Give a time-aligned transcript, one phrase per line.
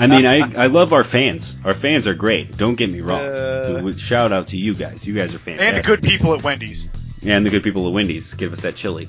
[0.00, 1.56] I mean, I I love our fans.
[1.64, 2.56] Our fans are great.
[2.56, 3.20] Don't get me wrong.
[3.20, 5.06] Uh, Shout out to you guys.
[5.06, 5.74] You guys are fantastic.
[5.74, 6.88] and the good people at Wendy's.
[7.26, 8.32] And the good people at Wendy's.
[8.34, 9.08] Give us that chili.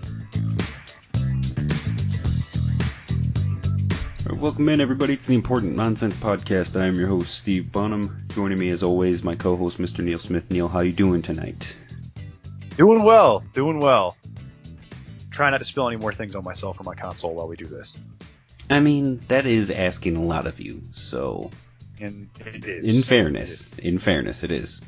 [4.26, 5.14] Right, welcome in, everybody.
[5.14, 6.80] It's the Important Nonsense Podcast.
[6.80, 8.26] I am your host, Steve Bonham.
[8.30, 10.04] Joining me, as always, my co-host, Mr.
[10.04, 10.50] Neil Smith.
[10.52, 11.76] Neil, how you doing tonight?
[12.76, 14.18] Doing well, doing well.
[15.32, 17.66] Try not to spill any more things on myself or my console while we do
[17.66, 17.98] this.
[18.72, 20.82] I mean, that is asking a lot of you.
[20.96, 21.52] So,
[22.00, 22.96] And it is.
[22.96, 24.82] in fairness, in fairness, it is.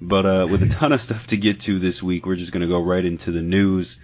[0.00, 2.60] But uh, with a ton of stuff to get to this week, we're just going
[2.60, 3.98] to go right into the news.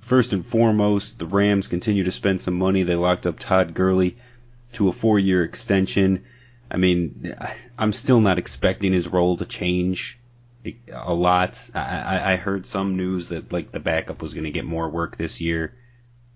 [0.00, 2.82] First and foremost, the Rams continue to spend some money.
[2.82, 4.16] They locked up Todd Gurley
[4.72, 6.24] to a four-year extension.
[6.70, 7.34] I mean,
[7.78, 10.18] I'm still not expecting his role to change
[10.92, 11.70] a lot.
[11.74, 14.88] I, I, I heard some news that like the backup was going to get more
[14.88, 15.74] work this year,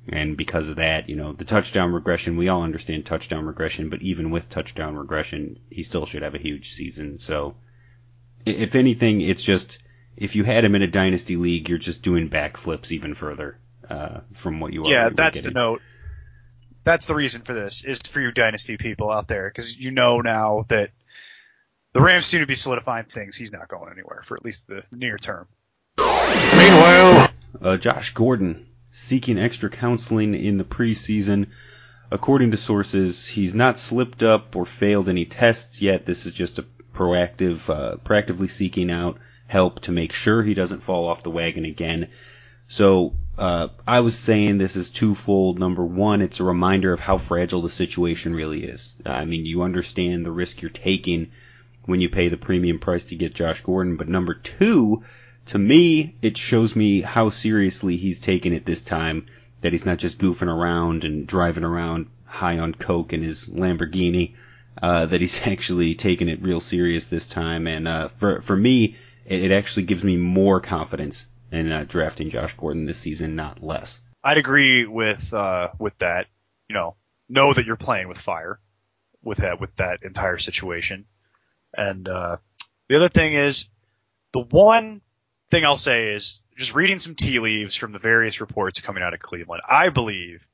[0.09, 2.37] and because of that, you know, the touchdown regression.
[2.37, 6.39] We all understand touchdown regression, but even with touchdown regression, he still should have a
[6.39, 7.19] huge season.
[7.19, 7.57] So,
[8.45, 9.79] if anything, it's just
[10.17, 14.21] if you had him in a dynasty league, you're just doing backflips even further uh,
[14.35, 14.91] from what you are.
[14.91, 15.83] Yeah, already were that's the note.
[16.85, 20.21] That's the reason for this is for you dynasty people out there because you know
[20.21, 20.91] now that
[21.93, 23.37] the Rams seem to be solidifying things.
[23.37, 25.47] He's not going anywhere for at least the near term.
[25.99, 27.29] Meanwhile,
[27.61, 31.47] Uh, Josh Gordon seeking extra counseling in the preseason.
[32.11, 36.05] According to sources, he's not slipped up or failed any tests yet.
[36.05, 40.83] This is just a proactive, uh, proactively seeking out help to make sure he doesn't
[40.83, 42.09] fall off the wagon again.
[42.69, 45.59] So, uh, I was saying this is twofold.
[45.59, 48.97] Number one, it's a reminder of how fragile the situation really is.
[49.07, 51.31] I mean, you understand the risk you're taking
[51.87, 55.03] when you pay the premium price to get Josh Gordon, but number two,
[55.53, 59.27] to me, it shows me how seriously he's taken it this time.
[59.61, 64.35] That he's not just goofing around and driving around high on coke in his Lamborghini.
[64.81, 67.67] Uh, that he's actually taken it real serious this time.
[67.67, 72.31] And uh, for for me, it, it actually gives me more confidence in uh, drafting
[72.31, 74.01] Josh Gordon this season, not less.
[74.25, 76.29] I'd agree with uh, with that.
[76.71, 76.97] You know,
[77.29, 78.59] know that you're playing with fire
[79.23, 81.05] with that with that entire situation.
[81.77, 82.39] And uh,
[82.89, 83.69] the other thing is,
[84.33, 85.03] the one
[85.53, 89.13] thing I'll say is just reading some tea leaves from the various reports coming out
[89.13, 89.63] of Cleveland.
[89.69, 90.47] I believe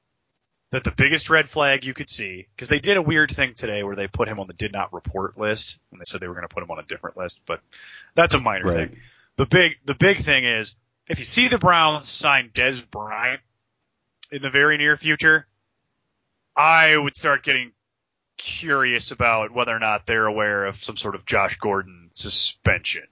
[0.72, 3.84] that the biggest red flag you could see, because they did a weird thing today
[3.84, 6.34] where they put him on the did not report list, and they said they were
[6.34, 7.60] going to put him on a different list, but
[8.14, 8.90] that's a minor Right.
[8.90, 8.98] thing.
[9.36, 10.74] The big the big thing is
[11.06, 13.40] if you see the Browns sign Dez Bryant
[14.32, 15.46] in the very near future,
[16.56, 17.70] I would start getting
[18.36, 23.06] curious about whether or not they're aware of some sort of Josh Gordon suspension.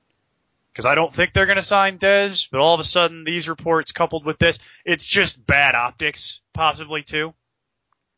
[0.76, 3.48] Because I don't think they're going to sign Dez, but all of a sudden these
[3.48, 7.32] reports coupled with this, it's just bad optics, possibly too.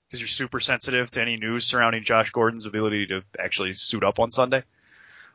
[0.08, 4.18] Because you're super sensitive to any news surrounding Josh Gordon's ability to actually suit up
[4.18, 4.64] on Sunday.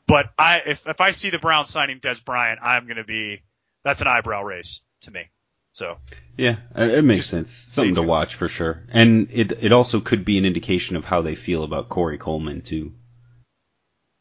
[0.06, 3.42] But I, if if I see the Browns signing Dez Bryant, I'm going to be
[3.86, 5.30] that's an eyebrow raise to me.
[5.72, 6.00] So
[6.36, 7.54] Yeah, it makes sense.
[7.54, 8.84] Something to watch for sure.
[8.90, 12.64] And it it also could be an indication of how they feel about Corey Coleman
[12.64, 12.92] too,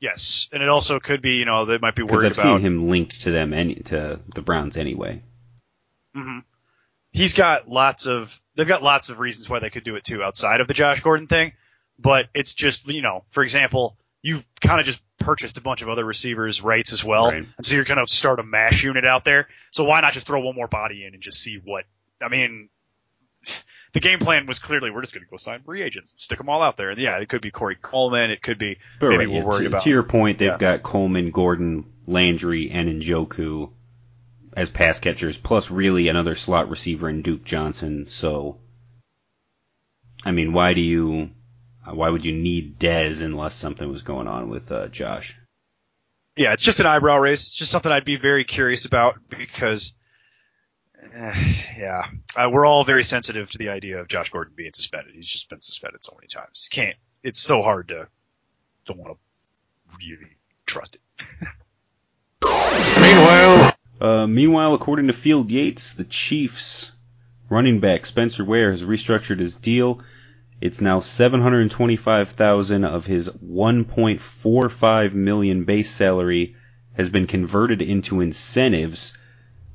[0.03, 2.61] yes, and it also could be you know they might be worried I've about seen
[2.61, 5.23] him linked to them any to the Browns anyway.
[6.15, 6.41] hmm
[7.13, 10.23] He's got lots of they've got lots of reasons why they could do it too
[10.23, 11.53] outside of the Josh Gordon thing,
[11.99, 15.89] but it's just you know for example you've kind of just purchased a bunch of
[15.89, 17.47] other receivers rights as well, Right.
[17.57, 19.47] and so you're gonna start a mash unit out there.
[19.71, 21.85] So why not just throw one more body in and just see what
[22.21, 22.69] I mean.
[23.93, 26.39] The game plan was clearly we're just going to go sign free agents and stick
[26.39, 26.91] them all out there.
[26.91, 28.31] And yeah, it could be Corey Coleman.
[28.31, 30.49] It could be But maybe right, we're yeah, worried to, about to your point, they've
[30.53, 30.57] Yeah.
[30.59, 33.71] got Coleman, Gordon, Landry, and Njoku
[34.57, 38.07] as pass catchers, plus really another slot receiver in Duke Johnson.
[38.09, 38.59] So,
[40.25, 41.31] I mean, why do you,
[41.85, 45.37] why would you need Dez unless something was going on with uh, Josh?
[46.37, 47.41] yeah, it's just an eyebrow raise.
[47.43, 49.93] It's just something I'd be very curious about because,
[51.79, 55.15] yeah, uh, we're all very sensitive to the idea of Josh Gordon being suspended.
[55.15, 56.69] He's just been suspended so many times.
[56.71, 56.97] You can't.
[57.23, 58.09] It's so hard to
[58.87, 60.37] to want to really
[60.67, 61.49] trust it.
[63.01, 66.91] meanwhile, Uh, meanwhile, according to Field Yates, the Chiefs
[67.49, 70.01] running back Spencer Ware has restructured his deal.
[70.61, 76.57] It's now 725,000 of his 1.45 million base salary
[76.95, 79.13] has been converted into incentives.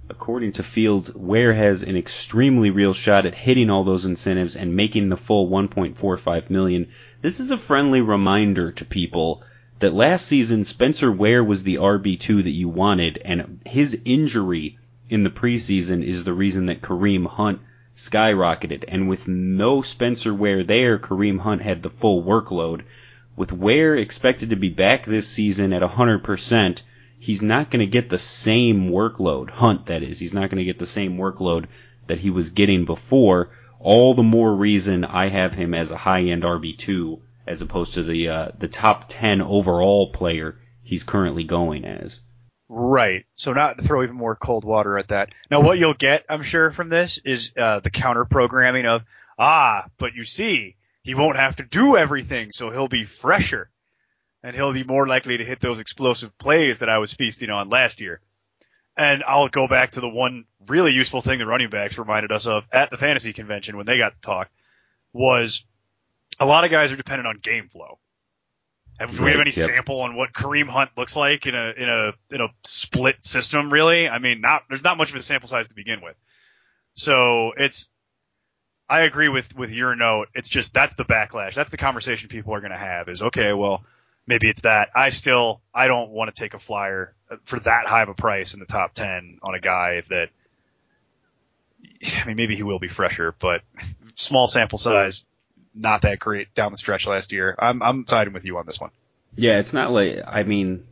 [0.09, 4.73] According to Field, Ware has an extremely real shot at hitting all those incentives and
[4.73, 6.87] making the full 1.45 million.
[7.21, 9.43] This is a friendly reminder to people
[9.79, 14.77] that last season Spencer Ware was the RB2 that you wanted, and his injury
[15.09, 17.59] in the preseason is the reason that Kareem Hunt
[17.93, 18.85] skyrocketed.
[18.87, 22.83] And with no Spencer Ware there, Kareem Hunt had the full workload,
[23.35, 26.81] with Ware expected to be back this season at 100%,
[27.17, 29.49] he's not going to get the same workload.
[29.49, 30.19] Hunt, that is.
[30.19, 31.65] He's not going to get the same workload
[32.07, 33.51] that he was getting before.
[33.79, 38.03] All the more reason I have him as a high end RB2 as opposed to
[38.03, 42.21] the uh, the top 10 overall player he's currently going as.
[42.69, 43.25] Right.
[43.33, 45.33] So not to throw even more cold water at that.
[45.49, 49.03] Now what you'll get, I'm sure, from this is uh, the counter programming of,
[49.39, 53.69] ah, but you see, he won't have to do everything, so he'll be fresher.
[54.43, 57.69] And he'll be more likely to hit those explosive plays that I was feasting on
[57.69, 58.21] last year.
[58.95, 62.47] And I'll go back to the one really useful thing the running backs reminded us
[62.47, 64.49] of at the fantasy convention when they got to talk
[65.13, 65.65] was
[66.39, 67.99] a lot of guys are dependent on game flow.
[68.99, 69.69] Have, do we have any yep.
[69.69, 73.71] sample on what Kareem Hunt looks like in a in a in a split system?
[73.71, 76.15] Really, I mean, not there's not much of a sample size to begin with.
[76.95, 77.89] So it's,
[78.89, 80.29] I agree with with your note.
[80.33, 81.53] It's just that's the backlash.
[81.53, 83.07] That's the conversation people are going to have.
[83.07, 83.83] Is okay, well,
[84.27, 84.89] maybe it's that.
[84.95, 88.13] I still I don't want to take a flyer uh, for that high of a
[88.13, 90.29] price in the top ten on a guy that.
[92.03, 93.61] I mean, maybe he will be fresher, but
[94.15, 95.23] small sample size
[95.77, 97.55] not that great down the stretch last year.
[97.57, 98.91] I'm I'm siding with you on this one.
[99.35, 100.85] Yeah, it's not like I mean,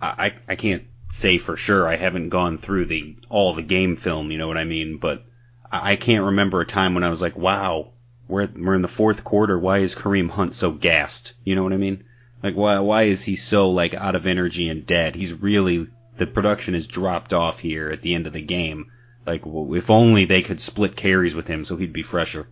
[0.00, 1.86] I I can't say for sure.
[1.86, 4.30] I haven't gone through the all the game film.
[4.30, 4.98] You know what I mean?
[4.98, 5.24] But
[5.70, 7.92] I, I can't remember a time when I was like, wow,
[8.28, 9.58] we're we're in the fourth quarter.
[9.58, 11.34] Why is Kareem Hunt so gassed?
[11.44, 12.04] You know what I mean?
[12.42, 15.14] Like why why is he so like out of energy and dead?
[15.14, 18.90] He's really the production has dropped off here at the end of the game.
[19.26, 22.48] Like well, if only they could split carries with him so he'd be fresher.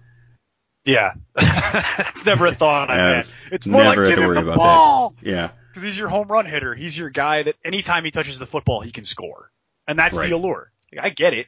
[0.85, 3.19] Yeah, it's never a thought I Yeah, had.
[3.21, 4.57] it's It's more like give him the about that.
[4.57, 5.51] ball Yeah.
[5.69, 6.75] because he's your home run hitter.
[6.75, 9.51] He's your guy that anytime he touches the football, he can score,
[9.89, 10.29] and that's Right.
[10.29, 10.71] the allure.
[11.01, 11.47] I get it.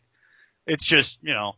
[0.67, 1.55] It's just you know,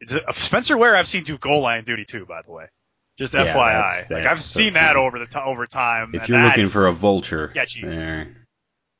[0.00, 0.96] it's a, Spencer Ware.
[0.96, 2.66] I've seen do goal line duty too, by the way.
[3.16, 6.10] Just Yeah, FYI, that's- like I've so seen that over the t- over time.
[6.14, 7.82] If you're looking for a vulture, sketchy.
[7.82, 8.28] there.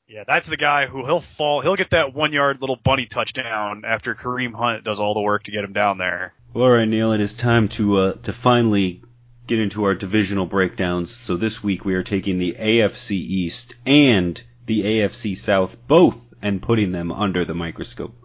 [0.07, 1.61] Yeah, that's the guy who he'll fall.
[1.61, 5.43] He'll get that one yard little bunny touchdown after Kareem Hunt does all the work
[5.45, 6.33] to get him down there.
[6.53, 7.11] Well, all right, Neil.
[7.11, 9.01] It is time to uh, to finally
[9.47, 11.11] get into our divisional breakdowns.
[11.11, 16.61] So this week we are taking the AFC East and the AFC South both and
[16.61, 18.15] putting them under the microscope.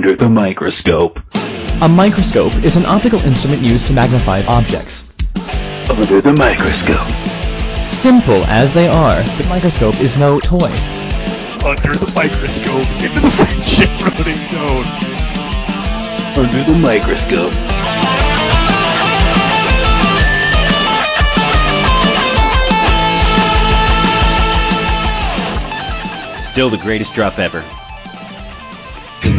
[0.00, 1.20] Under the microscope.
[1.82, 5.12] A microscope is an optical instrument used to magnify objects.
[5.90, 7.06] Under the microscope.
[7.78, 10.70] Simple as they are, the microscope is no toy.
[11.62, 14.86] Under the microscope, into the friendship running zone.
[16.34, 17.52] Under the microscope.
[26.42, 27.62] Still the greatest drop ever.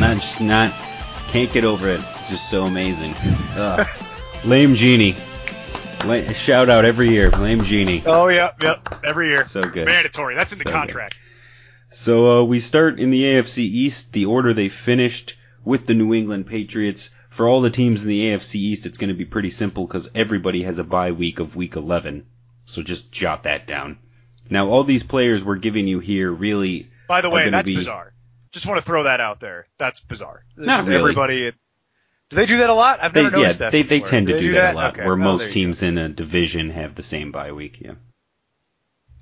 [0.01, 0.73] Not just not
[1.27, 2.01] can't get over it.
[2.19, 3.13] It's just so amazing.
[4.45, 5.15] Lame Genie.
[6.05, 8.01] La- shout out every year, Lame Genie.
[8.05, 8.99] Oh yeah, yep.
[9.05, 9.85] Every year, So good.
[9.85, 10.33] mandatory.
[10.35, 10.73] That's in the So good.
[10.75, 11.19] contract.
[11.91, 16.13] So uh, we start in the AFC East, the order they finished with the New
[16.13, 17.11] England Patriots.
[17.29, 20.09] For all the teams in the AFC East, it's going to be pretty simple because
[20.15, 22.25] everybody has a bye week of Week 11.
[22.65, 23.99] So just jot that down.
[24.49, 28.10] Now, all these players we're giving you here really By the way, that's be- bizarre.
[28.51, 29.67] Just want to throw that out there.
[29.77, 30.43] That's bizarre.
[30.57, 30.95] Not really.
[30.99, 31.51] Everybody.
[32.29, 32.99] Do they do that a lot?
[33.01, 33.71] I've They, never yeah, noticed that.
[33.71, 35.03] they, they tend to they do, that, a lot, Okay.
[35.05, 35.53] where Oh, most you go.
[35.53, 37.79] teams in a division have the same bye week.
[37.81, 37.95] Yeah,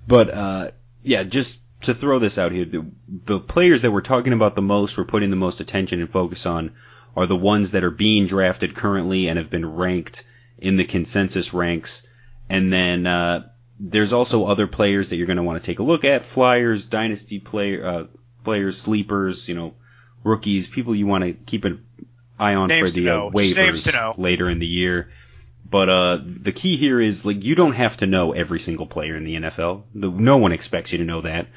[0.08, 0.72] but uh,
[1.02, 4.62] yeah, just to throw this out here, the, the players that we're talking about the
[4.62, 6.74] most, we're putting the most attention and focus on,
[7.16, 10.24] are the ones that are being drafted currently and have been ranked
[10.58, 12.06] in the consensus ranks,
[12.50, 13.48] and then uh,
[13.80, 16.86] there's also other players that you're going to want to take a look at: flyers,
[16.86, 18.04] dynasty player, uh,
[18.44, 19.74] players, sleepers, you know,
[20.24, 21.86] rookies, people you want to keep an
[22.38, 25.10] eye on Names for the uh, waivers later in the year.
[25.70, 29.16] But uh, the key here is like you don't have to know every single player
[29.16, 29.84] in the NFL.
[29.94, 31.48] The, no one expects you to know that.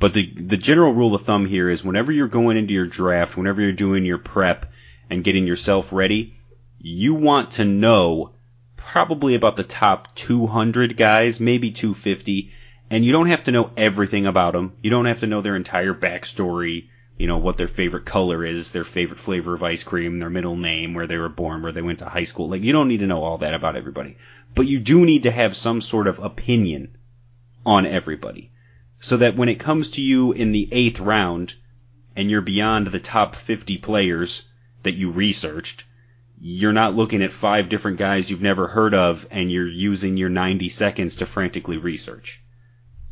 [0.00, 3.36] But the the general rule of thumb here is whenever you're going into your draft,
[3.36, 4.72] whenever you're doing your prep
[5.10, 6.34] and getting yourself ready,
[6.78, 8.32] you want to know
[8.76, 12.50] probably about the top 200 guys, maybe 250,
[12.90, 14.72] and you don't have to know everything about them.
[14.82, 18.72] You don't have to know their entire backstory, you know, what their favorite color is,
[18.72, 21.82] their favorite flavor of ice cream, their middle name, where they were born, where they
[21.82, 22.48] went to high school.
[22.48, 24.16] Like, you don't need to know all that about everybody.
[24.54, 26.96] But you do need to have some sort of opinion
[27.64, 28.50] on everybody.
[28.98, 31.54] So that when it comes to you in the eighth round,
[32.16, 34.48] and you're beyond the top 50 players
[34.82, 35.84] that you researched,
[36.40, 40.28] you're not looking at five different guys you've never heard of and you're using your
[40.28, 42.39] 90 seconds to frantically research.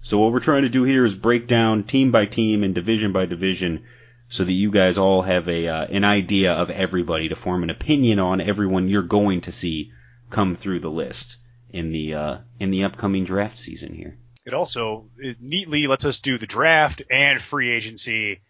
[0.08, 3.12] So what we're trying to do here is break down team by team and division
[3.12, 3.84] by division
[4.30, 7.68] so that you guys all have a uh, an idea of everybody to form an
[7.68, 9.92] opinion on everyone you're going to see
[10.30, 11.36] come through the list
[11.68, 14.16] in the uh, in the upcoming draft season here.
[14.46, 18.40] It also it neatly lets us do the draft and free agency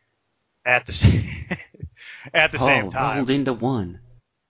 [0.64, 1.24] at the same
[2.32, 3.16] at the same oh, time.
[3.16, 3.98] rolled into one.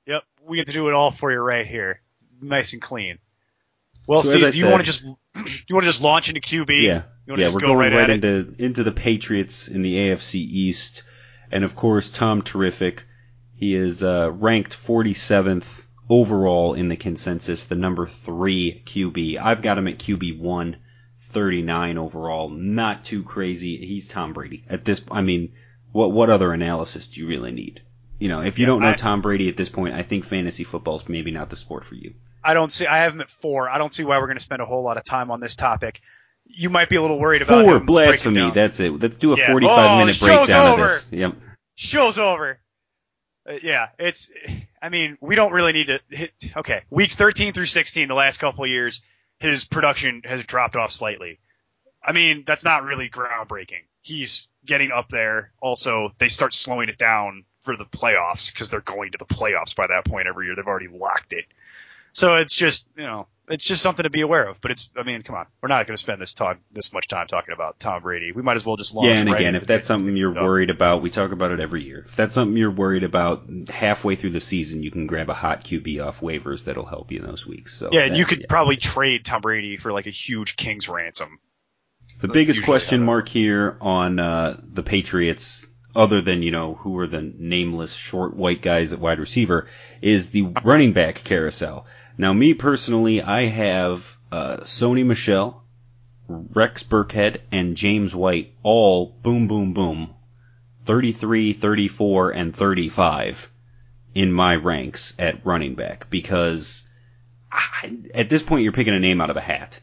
[0.05, 2.03] Yep, we get to do it all for you right here,
[2.43, 3.19] nice and clean.
[4.09, 5.05] Well, So Steve, do you want to just
[5.69, 6.83] you want to just launch into QB?
[6.83, 9.95] Yeah, you yeah, just we're go going right, right, into into the Patriots in the
[9.97, 11.03] AFC East,
[11.53, 13.05] and of course Tom Terrific.
[13.55, 19.37] He is uh, ranked 47th overall in the consensus, the number three QB.
[19.37, 20.77] I've got him at QB one,
[21.21, 22.49] 39 overall.
[22.49, 23.77] Not too crazy.
[23.77, 25.05] He's Tom Brady at this.
[25.11, 25.53] I mean,
[25.93, 27.83] what what other analysis do you really need?
[28.19, 30.25] You know, if you Yeah, don't know I- Tom Brady at this point, I think
[30.25, 32.15] fantasy football is maybe not the sport for you.
[32.43, 32.87] I don't see.
[32.87, 33.69] I have him at four.
[33.69, 35.57] I don't see why we're going to spend a whole lot of time on this
[35.57, 36.01] topic.
[36.45, 38.51] You might be a little worried about Four blasphemy.
[38.51, 38.91] That's it.
[38.91, 39.51] Let's do a Yeah.
[39.51, 40.85] 45 Oh, minute show's breakdown over.
[40.85, 41.09] of this.
[41.13, 41.35] Yep.
[41.75, 42.59] Show's over.
[43.49, 44.31] Uh, yeah, it's.
[44.81, 46.33] I mean, we don't really need to hit.
[46.57, 49.03] Okay, weeks 13 through 16, the last couple of years,
[49.39, 51.39] his production has dropped off slightly.
[52.03, 53.83] I mean, that's not really groundbreaking.
[54.01, 55.53] He's getting up there.
[55.61, 59.75] Also, they start slowing it down for the playoffs because they're going to the playoffs
[59.77, 60.55] by that point every year.
[60.55, 61.45] They've already locked it.
[62.13, 64.61] So it's just, you know, it's just something to be aware of.
[64.61, 67.09] But it's, I mean, come on, we're not going to spend this time, this much
[67.09, 68.33] time talking about Tom Brady.
[68.33, 69.07] We might as well just launch.
[69.07, 70.43] Yeah, and right again, if that's something you're stuff.
[70.45, 72.05] worried about, we talk about it every year.
[72.07, 75.65] If that's something you're worried about, halfway through the season, you can grab a hot
[75.65, 77.79] QB off waivers that'll help you in those weeks.
[77.79, 78.47] So Yeah, and that- you could yeah.
[78.49, 81.39] probably trade Tom Brady for like a huge King's ransom.
[82.21, 86.99] The that's biggest question mark here on uh, the Patriots, other than you know who
[86.99, 89.69] are the nameless short white guys at wide receiver,
[90.03, 91.87] is the running back carousel.
[92.19, 95.63] Now, me personally, I have uh, Sony Michel,
[96.27, 100.15] Rex Burkhead, and James White all boom, boom, boom,
[100.85, 103.53] 33, 34, and 35
[104.15, 106.89] in my ranks at running back because
[107.53, 109.81] I, at this point you're picking a name out of a hat.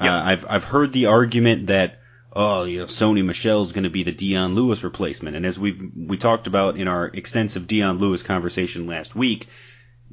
[0.00, 0.10] Yep.
[0.10, 2.00] Uh, I've I've heard the argument that
[2.34, 5.90] oh you know Sony Michel's going to be the Dion Lewis replacement, and as we've
[5.96, 9.48] we talked about in our extensive Dion Lewis conversation last week,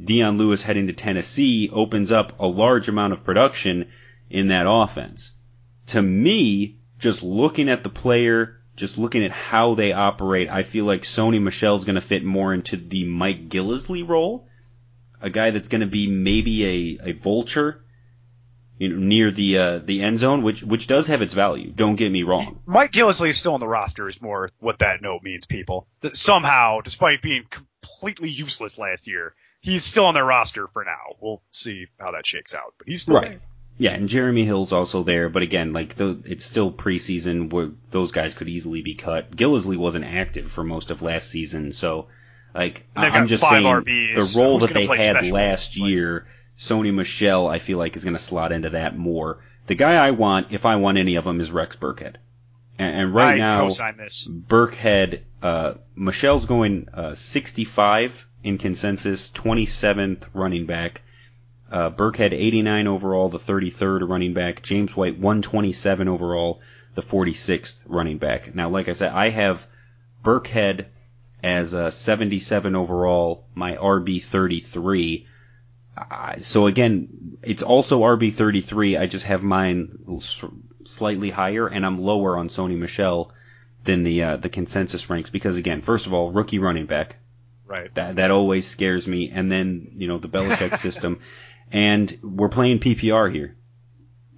[0.02, 3.90] Dion Lewis heading to Tennessee opens up a large amount of production
[4.30, 5.32] in that offense.
[5.88, 10.86] To me, just looking at the player, just looking at how they operate, I feel
[10.86, 14.48] like Sony Michel's going to fit more into the Mike Gillislee role,
[15.22, 16.66] a guy that's going to be maybe
[17.02, 17.84] a, a vulture,
[18.80, 21.72] you know, near the uh, the end zone, which which does have its value.
[21.72, 22.62] Don't get me wrong.
[22.66, 25.88] Mike Gillislee is still on the roster is more what that note means, people.
[26.14, 31.16] Somehow, despite being completely useless last year, he's still on their roster for now.
[31.20, 33.40] We'll see how that shakes out, but he's still Right.
[33.76, 38.12] Yeah, and Jeremy Hill's also there, but again, like the, it's still preseason where those
[38.12, 39.36] guys could easily be cut.
[39.36, 42.08] Gillislee wasn't active for most of last season, so
[42.54, 44.36] like I'm just saying RBs.
[44.36, 45.76] the role that they had special last?
[45.76, 46.28] Year,
[46.60, 49.40] Sony Michel, I feel like is going to slot into that more.
[49.66, 52.18] The guy I want, if I want any of them, is Rex Burkhead,
[52.78, 54.28] and, and right I now co-sign this.
[54.28, 61.02] Burkhead, uh, Michel's going uh, 65 in consensus, 27th running back.
[61.72, 64.62] Uh, Burkhead 89 overall, the 33rd running back.
[64.62, 66.62] James White 127 overall,
[66.94, 68.54] the 46th running back.
[68.54, 69.68] Now, like I said, I have
[70.24, 70.86] Burkhead
[71.44, 75.28] as a 77 overall, my RB 33.
[75.98, 78.98] Uh, so again, it's also RB 33.
[78.98, 79.98] I just have mine
[80.86, 83.32] slightly higher, and I'm lower on Sony Michel
[83.84, 87.18] than the uh, the consensus ranks because again, first of all, rookie running back
[87.66, 87.94] Right.
[87.96, 91.20] that that always scares me, and then you know the Belichick system,
[91.72, 93.56] and we're playing PPR here,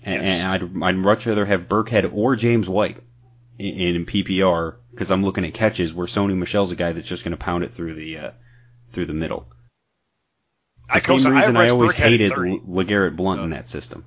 [0.04, 0.40] and, Yes.
[0.42, 2.98] and I'd I'd much rather have Burkhead or James White
[3.58, 7.24] in, in PPR because I'm looking at catches where Sony Michel's a guy that's just
[7.24, 8.32] going to pound it through the uh,
[8.92, 9.48] through the middle.
[10.88, 13.68] The I same co-sign- I reason I, always Burkhead hated LeGarrette Blunt in Uh, that
[13.70, 14.06] system.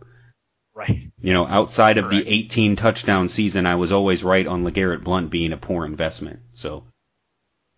[0.75, 1.11] Right.
[1.21, 2.25] You know, outside of Correct.
[2.27, 6.39] the 18 touchdown season, I was always right on LeGarrette Blunt being a poor investment.
[6.55, 6.85] So,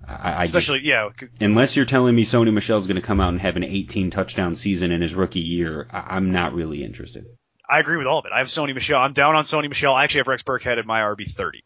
[0.07, 1.11] I, Especially, yeah.
[1.41, 4.57] unless you're telling me Sony Michel's going to come out and have an 18 touchdown
[4.57, 7.27] season in his rookie year, I, I'm not really interested.
[7.69, 8.33] I agree with all of it.
[8.33, 9.01] I have Sony Michel.
[9.01, 9.95] I'm down on Sony Michel.
[9.95, 11.63] I actually have Rex Burkhead at my RB 30.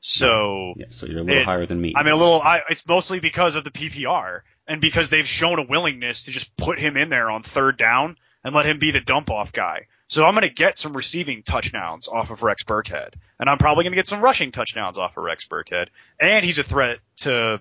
[0.00, 1.92] So Yeah, so you're a little It- higher than me.
[1.96, 2.40] I mean, a little.
[2.40, 6.56] I, it's mostly because of the PPR and because they've shown a willingness to just
[6.56, 9.86] put him in there on third down and let him be the dump off guy.
[10.08, 13.84] So I'm going to get some receiving touchdowns off of Rex Burkhead, and I'm probably
[13.84, 15.88] going to get some rushing touchdowns off of Rex Burkhead.
[16.20, 17.60] And he's a threat to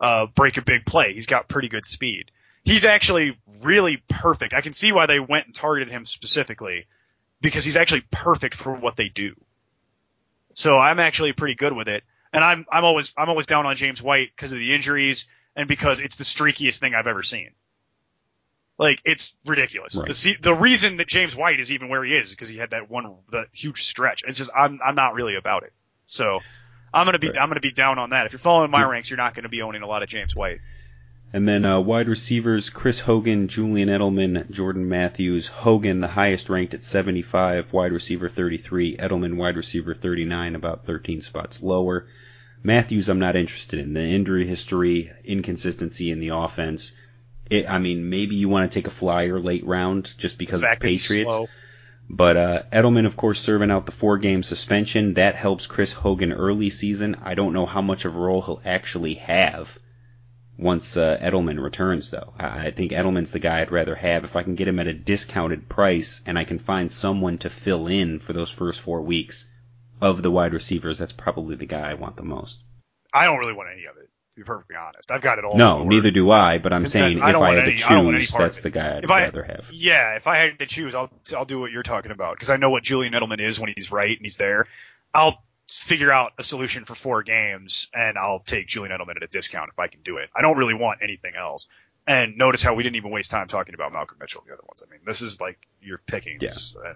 [0.00, 1.12] uh, break a big play.
[1.12, 2.30] He's got pretty good speed.
[2.64, 4.52] He's actually really perfect.
[4.52, 6.86] I can see why they went and targeted him specifically
[7.40, 9.34] because he's actually perfect for what they do.
[10.54, 12.02] So I'm actually pretty good with it.
[12.32, 15.68] And I'm I'm always I'm always down on James White because of the injuries and
[15.68, 17.50] because it's the streakiest thing I've ever seen.
[18.78, 19.96] Like it's ridiculous.
[19.96, 20.08] Right.
[20.08, 22.70] The the reason that James White is even where he is is because he had
[22.70, 24.22] that one that huge stretch.
[24.26, 25.72] It's just I'm I'm not really about it.
[26.04, 26.40] So
[26.92, 27.38] I'm gonna be Right.
[27.38, 28.26] I'm gonna be down on that.
[28.26, 30.60] If you're following my ranks, you're not gonna be owning a lot of James White.
[31.32, 35.48] And then uh, wide receivers: Chris Hogan, Julian Edelman, Jordan Matthews.
[35.48, 38.96] Hogan, the highest ranked at 75, wide receiver 33.
[38.98, 42.06] Edelman, wide receiver 39, about 13 spots lower.
[42.62, 43.92] Matthews, I'm not interested in.
[43.92, 46.92] The injury history, inconsistency in the offense.
[47.50, 50.66] It, I mean, maybe you want to take a flyer late round just because The
[50.66, 51.30] it's fact that he's Patriots.
[51.30, 51.46] slow.
[52.08, 55.14] But uh, Edelman, of course, serving out the four game suspension.
[55.14, 57.16] That helps Chris Hogan early season.
[57.22, 59.78] I don't know how much of a role he'll actually have
[60.56, 62.32] once uh, Edelman returns, though.
[62.38, 64.22] I I think Edelman's the guy I'd rather have.
[64.24, 67.50] If I can get him at a discounted price and I can find someone to
[67.50, 69.48] fill in for those first four weeks
[70.00, 72.62] of the wide receivers, that's probably the guy I want the most.
[73.12, 74.05] I don't really want any of it,
[74.36, 75.10] to be perfectly honest.
[75.10, 75.56] I've got it all.
[75.56, 77.88] No, neither do I, but I'm Consent- saying if I I, had any- to I
[77.94, 79.64] don't want any choose, that's the guy I'd If I- rather have.
[79.72, 82.56] Yeah, if I had to choose, I'll I'll do what you're talking about because I
[82.56, 84.66] know what Julian Edelman is when he's right and he's there.
[85.14, 89.26] I'll figure out a solution for four games and I'll take Julian Edelman at a
[89.26, 90.28] discount if I can do it.
[90.36, 91.66] I don't really want anything else.
[92.06, 94.62] And notice how we didn't even waste time talking about Malcolm Mitchell and the other
[94.68, 94.80] ones.
[94.86, 96.76] I mean, this is like your pickings.
[96.76, 96.92] Uh,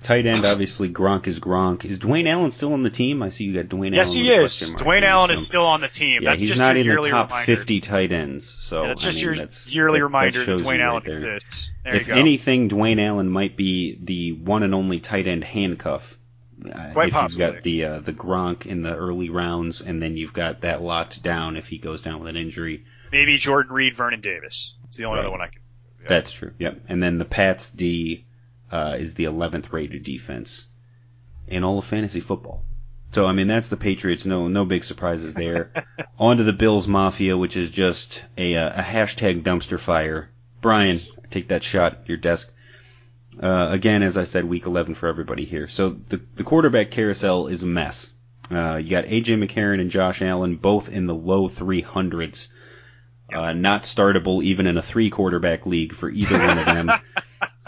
[0.00, 1.84] Tight end, obviously, Gronk is Gronk.
[1.84, 3.22] Is Dwayne Allen still on the team?
[3.22, 4.24] I see you got Dwayne yes, Allen.
[4.26, 4.74] Yes, he is.
[4.76, 6.22] Dwayne Allen is still on the team.
[6.22, 7.56] Yeah, that's he's just not your in the top reminder.
[7.56, 8.48] 50 tight ends.
[8.48, 10.70] So Yeah, that's I just mean, your that's, yearly that- that reminder that, you Dwayne
[10.70, 11.10] right Allen there.
[11.10, 11.72] exists.
[11.84, 12.20] There if you go.
[12.20, 16.16] anything, Dwayne Allen might be the one and only tight end handcuff.
[16.64, 17.44] Uh, Quite if possibly.
[17.44, 20.82] you've got the uh, the Gronk in the early rounds, and then you've got that
[20.82, 22.84] locked down if he goes down with an injury.
[23.12, 24.74] Maybe Jordan Reed, Vernon Davis.
[24.88, 25.24] It's the only Right.
[25.26, 25.62] other one I can.
[26.02, 26.08] Yeah.
[26.08, 26.52] That's true.
[26.58, 26.82] Yep.
[26.88, 28.24] And then the Pats D
[28.70, 30.66] uh, is the 11th rated defense
[31.46, 32.64] in all of fantasy football.
[33.10, 34.26] So I mean that's the Patriots.
[34.26, 35.72] No no big surprises there.
[36.18, 40.30] On to the Bills Mafia, which is just a, uh, a hashtag dumpster fire.
[40.60, 40.96] Brian,
[41.30, 42.52] take that shot at your desk.
[43.40, 45.68] Uh, again, as I said, week 11 for everybody here.
[45.68, 48.12] So the the quarterback carousel is a mess.
[48.50, 52.48] Uh, you got AJ McCarron and Josh Allen both in the low 300s.
[53.32, 56.90] Uh, not startable even in a three quarterback league for either one of them.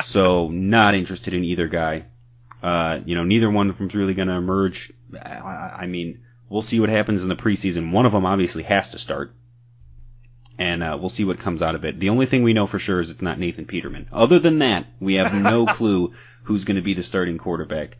[0.04, 2.04] so not interested in either guy.
[2.62, 4.92] Uh, you know, neither one of them's really going to emerge.
[5.14, 7.92] I, I mean, we'll see what happens in the preseason.
[7.92, 9.34] One of them obviously has to start,
[10.58, 11.98] and uh, we'll see what comes out of it.
[11.98, 14.08] The only thing we know for sure is it's not Nathan Peterman.
[14.12, 16.12] Other than that, we have no clue
[16.44, 17.96] who's going to be the starting quarterback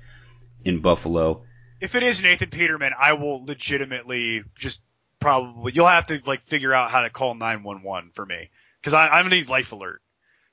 [0.65, 1.45] in Buffalo.
[1.81, 4.83] if it is Nathan Peterman, I will legitimately just
[5.21, 9.25] probably you'll have to like figure out how to call 911 for me because I'm
[9.25, 10.03] gonna need life alert.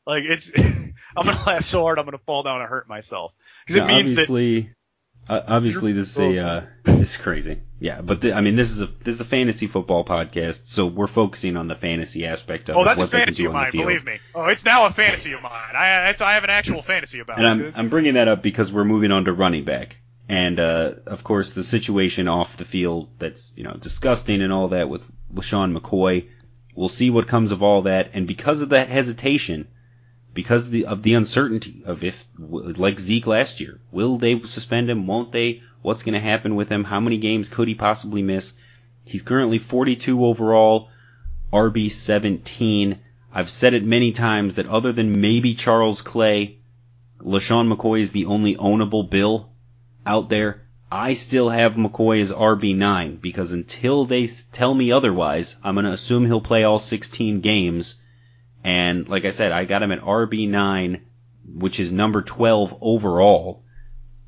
[0.06, 0.52] Like it's
[1.16, 3.34] I'm gonna laugh so hard I'm gonna fall down and hurt myself
[3.66, 4.72] because it means that obviously,
[5.30, 7.62] uh, obviously this is a uh, it's crazy.
[7.80, 10.88] Yeah, but the, I mean this is a this is a fantasy football podcast, so
[10.88, 13.72] we're focusing on the fantasy aspect of oh it, that's a fantasy of mine.
[13.72, 14.20] Believe me.
[14.34, 15.76] Oh, it's now a fantasy of mine.
[15.76, 17.68] I it's, I have an actual fantasy about And it.
[17.68, 21.24] I'm I'm bringing that up because we're moving on to running back, and uh, of
[21.24, 25.78] course the situation off the field that's you know disgusting and all that with LeSean
[25.78, 26.30] McCoy.
[26.76, 29.68] We'll see what comes of all that, and because of that hesitation,
[30.38, 34.88] because of the, of the uncertainty of if, like Zeke last year, will they suspend
[34.88, 35.08] him?
[35.08, 35.64] Won't they?
[35.82, 36.84] What's going to happen with him?
[36.84, 38.54] How many games could he possibly miss?
[39.04, 40.90] He's currently 42 overall,
[41.52, 43.00] RB 17.
[43.34, 46.60] I've said it many times that other than maybe Charles Clay,
[47.20, 49.50] LeSean McCoy is the only ownable bill
[50.06, 50.68] out there.
[50.92, 55.94] I still have McCoy as RB9 because until they tell me otherwise, I'm going to
[55.94, 57.96] assume he'll play all 16 games.
[58.68, 61.00] And like I said, I got him at RB9,
[61.46, 63.64] which is number 12 overall.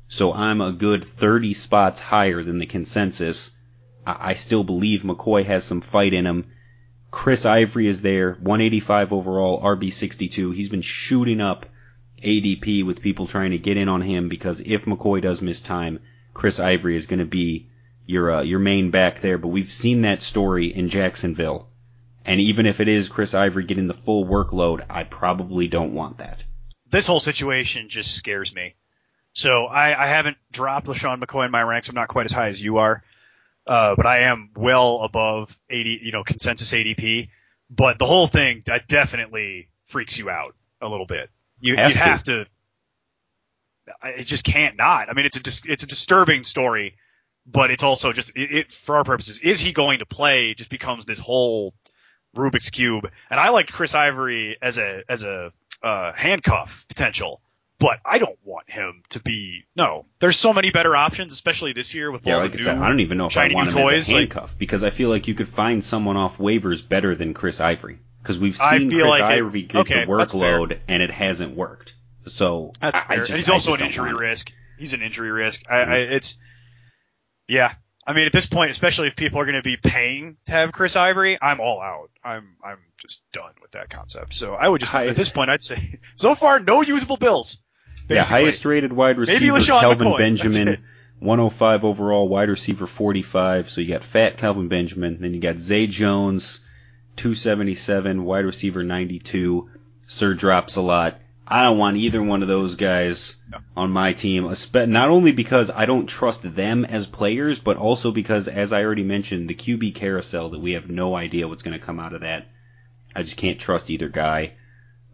[0.08, 3.50] So I'm a good 30 spots higher than the consensus.
[4.06, 6.46] I, I still believe McCoy has some fight in him.
[7.10, 10.54] Chris Ivory is there, 185 overall, RB62.
[10.54, 11.66] He's been shooting up
[12.24, 16.00] ADP with people trying to get in on him because if McCoy does miss time,
[16.32, 17.68] Chris Ivory is going to be
[18.06, 19.36] your uh, your main back there.
[19.36, 21.68] But we've seen that story in Jacksonville,
[22.30, 26.18] and even if it is Chris Ivory getting the full workload, I probably don't want
[26.18, 26.44] that.
[26.90, 28.74] this whole situation just scares me.
[29.32, 31.88] So I, I haven't dropped LeSean McCoy in my ranks.
[31.88, 33.02] I'm not quite as high as you are.
[33.66, 37.28] Uh, but I am well above 80, you know, consensus ADP.
[37.70, 41.30] But the whole thing that definitely freaks you out a little bit.
[41.60, 42.00] You, Have you to.
[42.00, 42.46] have to.
[44.02, 45.08] I- It just can't not.
[45.08, 46.96] I mean, it's a dis- it's a disturbing story,
[47.46, 49.40] but it's also just it, it for our purposes.
[49.40, 50.54] Is he going to play?
[50.54, 51.74] Just becomes this whole
[52.36, 53.10] Rubik's cube.
[53.30, 57.40] And I liked Chris Ivory as a as a uh, handcuff potential
[57.80, 59.64] but I don't want him to be.
[59.74, 62.60] No, there's so many better options, especially this year with Yeah, all like the I
[62.60, 64.08] new said, I don't even know if I want new him as toys.
[64.10, 67.32] a like, handcuff because I feel like you could find someone off waivers better than
[67.32, 71.10] Chris Ivory because we've seen Chris like it- Ivory get okay, the workload and it
[71.10, 71.94] hasn't worked.
[72.26, 73.16] So That's I, I fair.
[73.16, 74.52] just, and he's also an injury risk.
[74.78, 75.62] He's an injury risk.
[75.70, 76.38] I, I, it's
[77.48, 77.72] yeah.
[78.10, 80.72] I mean, at this point, especially if people are going to be paying to have
[80.72, 82.10] Chris Ivory, I'm all out.
[82.24, 84.34] I'm I'm just done with that concept.
[84.34, 87.62] So I would just Hi- at this point, I'd say so far no usable bills.
[88.08, 90.18] Yeah, highest rated wide receiver Kelvin McCoy.
[90.18, 90.80] Benjamin, it.
[91.20, 93.70] 105 overall, wide receiver 45.
[93.70, 96.58] So you got fat Kelvin Benjamin, then you got Zay Jones,
[97.14, 99.70] 277, wide receiver 92.
[100.08, 101.20] Sir drops a lot.
[101.52, 103.36] I don't want either one of those guys
[103.76, 108.46] on my team, not only because I don't trust them as players, but also because,
[108.46, 111.84] as I already mentioned, the QB carousel that we have no idea what's going to
[111.84, 112.46] come out of that.
[113.16, 114.52] I just can't trust either guy.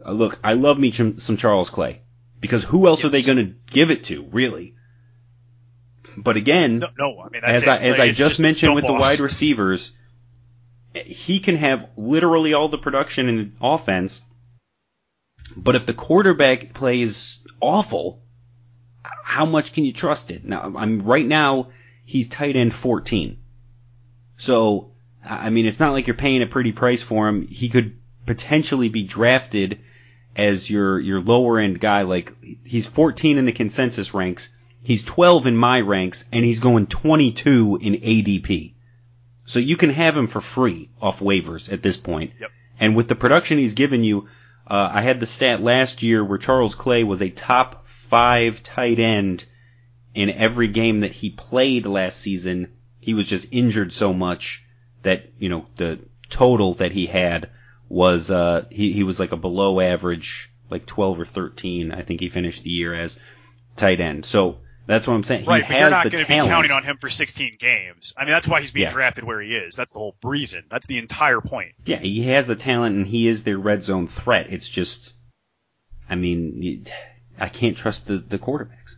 [0.04, 2.02] Uh, look, I love me some, some Charles Clay
[2.38, 4.76] because who else are they going to give it to, really?
[6.18, 7.68] But again, No, no, I mean as it.
[7.68, 9.96] I as Like, I just mentioned with the wide receivers,
[10.94, 14.22] he can have literally all the production in the offense,
[15.54, 18.22] but if the quarterback play is awful,
[19.02, 20.44] how much can you trust it?
[20.44, 21.68] Now, I'm right now
[22.04, 23.38] he's tight end 14,
[24.36, 24.92] so
[25.24, 27.46] I mean it's not like you're paying a pretty price for him.
[27.48, 29.80] He could potentially be drafted
[30.34, 32.02] as your your lower end guy.
[32.02, 34.54] Like he's 14 in the consensus ranks.
[34.82, 38.74] He's 12 in my ranks, and he's going 22 in ADP.
[39.44, 42.32] So you can have him for free off waivers at this point.
[42.38, 42.50] Yep.
[42.78, 44.28] And with the production he's given you,
[44.66, 48.98] uh, I had the stat last year where Charles Clay was a top five tight
[48.98, 49.44] end
[50.14, 52.72] in every game that he played last season.
[53.00, 54.64] He was just injured so much
[55.02, 57.50] that you know the total that he had
[57.88, 61.92] was uh, he he was like a below average, like 12 or 13.
[61.92, 63.20] I think he finished the year as
[63.76, 64.24] tight end.
[64.24, 65.42] So that's what I'm saying.
[65.42, 68.14] He Right, but you're not going to be counting on him for 16 games.
[68.16, 68.92] I mean, that's why he's being Yeah.
[68.92, 69.76] drafted where he is.
[69.76, 70.64] That's the whole reason.
[70.68, 71.72] That's the entire point.
[71.84, 74.46] Yeah, he has the talent and he is their red zone threat.
[74.50, 75.14] It's just,
[76.08, 76.86] I mean,
[77.38, 78.94] I can't trust the, the quarterbacks.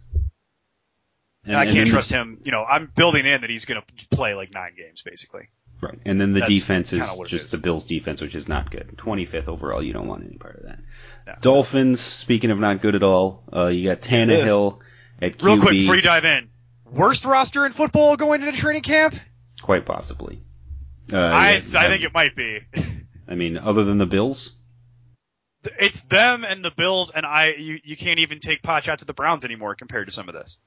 [1.45, 2.41] And, I can't then- trust him.
[2.45, 5.49] You know, I'm building in that he's going to play like nine games, basically.
[5.81, 5.99] Right.
[6.05, 7.51] And then the That's defense is kinda what it just is.
[7.53, 8.95] the Bills defense, which is not good.
[8.97, 10.81] 25th overall, you don't want any part of that.
[11.27, 11.35] No.
[11.41, 14.81] Dolphins, speaking of not good at all, uh, you got Tannehill
[15.21, 15.43] at QB.
[15.43, 16.49] Real quick before you dive in,
[16.85, 19.15] worst roster in football going into training camp?
[19.63, 20.43] Quite possibly.
[21.13, 22.61] Uh, I yeah, I think it might be.
[23.29, 24.53] I mean, other than the Bills?
[25.79, 27.53] It's them and the Bills, and I.
[27.55, 30.35] You, you can't even take pot shots at the Browns anymore compared to some of
[30.35, 30.59] this.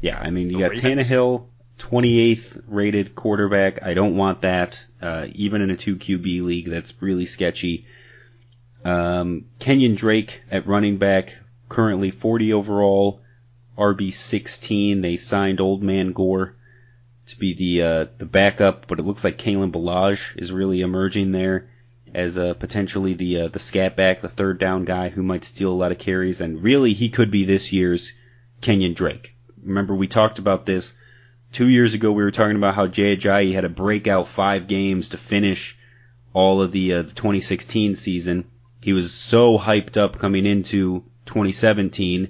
[0.00, 1.08] Yeah, I mean, you The got Ravens.
[1.08, 1.48] Tannehill,
[1.78, 3.82] 28th rated quarterback.
[3.82, 4.78] I don't want that.
[5.00, 7.86] Uh, even in a 2 QB league, that's really sketchy.
[8.84, 11.38] Um, Kenyan Drake at running back,
[11.70, 13.22] currently 40 overall,
[13.76, 15.00] RB 16.
[15.00, 16.54] They signed Old Man Gore
[17.26, 21.32] to be the uh, the backup, but it looks like Kalen Ballage is really emerging
[21.32, 21.68] there
[22.14, 25.72] as uh, potentially the uh, the scat back, the third down guy who might steal
[25.72, 28.12] a lot of carries, and really he could be this year's
[28.60, 29.34] Kenyan Drake.
[29.62, 30.96] Remember we talked about this
[31.52, 32.12] two years ago.
[32.12, 35.76] We were talking about how Jay Ajayi had a breakout five games to finish
[36.32, 38.44] all of the, uh, the 2016 season.
[38.80, 42.28] He was so hyped up coming into 2017.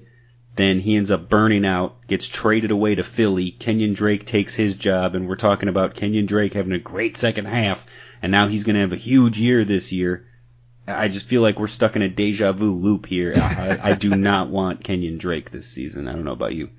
[0.56, 3.56] Then he ends up burning out, gets traded away to Philly.
[3.58, 7.46] Kenyan Drake takes his job, and we're talking about Kenyan Drake having a great second
[7.46, 7.84] half,
[8.22, 10.28] and now he's going to have a huge year this year.
[10.86, 13.32] I just feel like we're stuck in a deja vu loop here.
[13.34, 16.06] I, I do not want Kenyan Drake this season.
[16.06, 16.70] I don't know about you.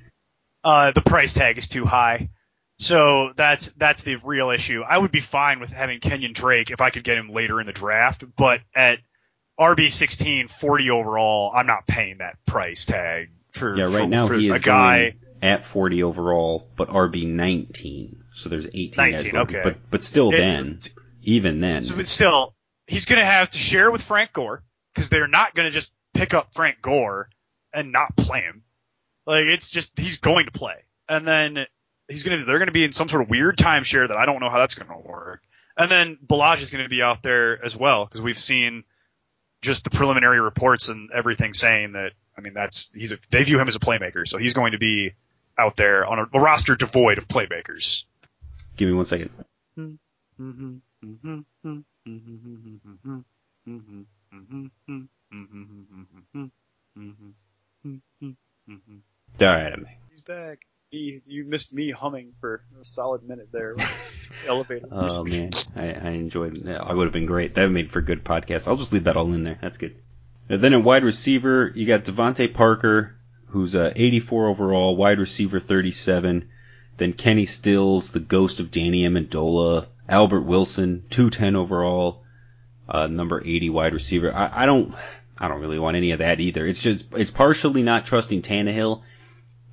[0.64, 2.30] Uh, the price tag is too high.
[2.78, 4.84] So that's that's the real issue.
[4.86, 7.68] I would be fine with having Kenyan Drake if I could get him later in
[7.68, 9.00] the draft, but at
[9.58, 14.28] RB 16, 40 overall, I'm not paying that price tag for Yeah, right for, now
[14.28, 14.98] for he a is guy.
[15.12, 18.24] going at 40 overall, but RB 19.
[18.34, 19.44] So there's 18 guys 19, going.
[19.48, 19.62] okay.
[19.64, 20.80] But but still, It- then
[21.24, 22.56] even then, So, but still,
[22.88, 24.64] he's going to have to share with Frank Gore
[24.94, 27.30] because they're not going to just pick up Frank Gore
[27.74, 28.64] and not play him.
[29.26, 30.76] Like it's just he's going to play,
[31.10, 31.66] and then
[32.08, 34.26] he's going to they're going to be in some sort of weird timeshare that I
[34.28, 35.42] don't know how that's going to work.
[35.78, 38.84] And then Ballage is going to be out there as well because we've seen
[39.66, 43.60] just the preliminary reports and everything saying that I mean that's he's a, they view
[43.60, 45.14] him as a playmaker, so he's going to be
[45.58, 48.06] out there on a, a roster devoid of playmakers.
[48.78, 49.30] give me one second.
[59.42, 59.88] All right, I'm.
[60.10, 60.66] He's back.
[60.96, 63.76] Me, you missed me humming for a solid minute there.
[64.48, 64.88] Elevator.
[64.90, 66.58] Oh man, I, I enjoyed.
[66.58, 66.70] It.
[66.70, 67.54] I would have been great.
[67.56, 68.66] That made for a good podcast.
[68.66, 69.60] I'll just leave that all in there.
[69.62, 69.96] That's good.
[70.48, 75.60] And then at wide receiver, you got DeVante Parker, who's uh, 84 overall, wide receiver
[75.60, 76.48] 37.
[76.96, 79.88] Then Kenny Stills, the ghost of Danny Amendola.
[80.08, 82.24] Albert Wilson, 210 overall,
[82.88, 84.34] uh, number 80 wide receiver.
[84.34, 84.94] I, I don't,
[85.38, 86.66] I don't really want any of that either.
[86.66, 89.02] It's just, it's partially not trusting Tannehill.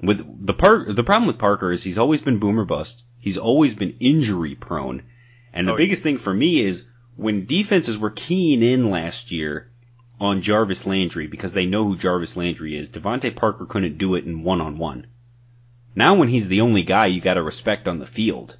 [0.02, 3.02] With the part, the problem with Parker is he's always been boomer bust.
[3.18, 5.04] He's always been injury prone.
[5.52, 6.86] And the Oh, biggest thing for me is
[7.16, 9.70] when defenses were keying in last year
[10.20, 14.24] on Jarvis Landry because they know who Jarvis Landry is, DeVante Parker couldn't do it
[14.24, 15.06] in one on one.
[15.94, 18.56] Now when he's the only guy you gotta respect on the field,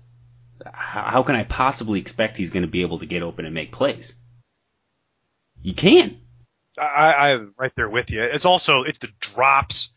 [0.65, 3.73] how, how can I possibly expect he's gonna be able to get open and make
[3.73, 4.15] plays?
[5.63, 6.19] You can't.
[6.81, 8.23] I, I'm right there with you.
[8.23, 9.91] It's also it's the drops,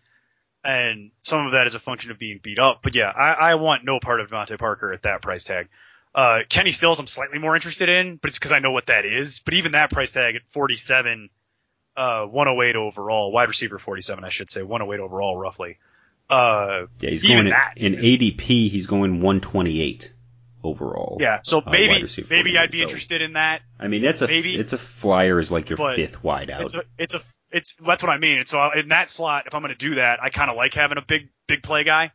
[0.66, 2.80] and some of that is a function of being beat up.
[2.82, 5.70] But yeah, I, I want no part of DeVante Parker at that price tag.
[6.14, 9.06] Uh, Kenny Stills, I'm slightly more interested in, but it's because I know what that
[9.06, 9.40] is.
[9.40, 11.30] But even that price tag at 47,
[11.98, 15.78] uh, 108 overall, wide receiver 47, I should say, 108 overall, roughly.
[16.30, 18.70] Uh, Yeah, he's going in is- ADP.
[18.70, 20.12] He's going 128
[20.64, 21.18] overall.
[21.20, 23.62] yeah, so Uh, maybe receiver maybe I'd be so- interested in that.
[23.80, 24.56] I mean, that's a Maybe.
[24.56, 26.62] it's a flyer is like your fifth wide out.
[26.64, 28.40] It's a, it's a, it's that's what I mean.
[28.40, 30.58] And so I- in that slot, if I'm going to do that, I kind of
[30.58, 32.12] like having a big, big play guy.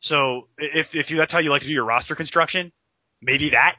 [0.00, 2.72] So if if you that's how you like to do your roster construction,
[3.20, 3.76] maybe that.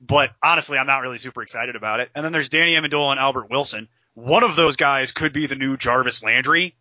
[0.00, 2.10] But honestly, I'm not really super excited about it.
[2.14, 3.88] And then there's Danny Amendola and Albert Wilson.
[4.14, 6.74] One of those guys could be the new Jarvis Landry,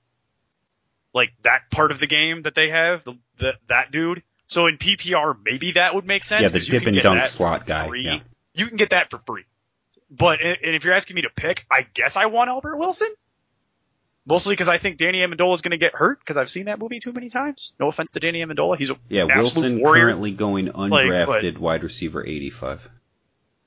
[1.13, 4.23] like that part of the game that they have, the, the that dude.
[4.47, 6.41] So in PPR, maybe that would make sense.
[6.41, 8.19] Yeah, the dip can and get dunk slot guy, yeah.
[8.53, 9.45] You can get that for free.
[10.09, 13.07] But and if you're asking me to pick, I guess I want Albert Wilson.
[14.25, 16.77] Mostly because I think Danny Amendola is going to get hurt because I've seen that
[16.77, 17.73] movie too many times.
[17.79, 20.05] No offense to Danny Amendola, he's a yeah, Wilson warrior.
[20.05, 22.87] currently going undrafted wide receiver 85.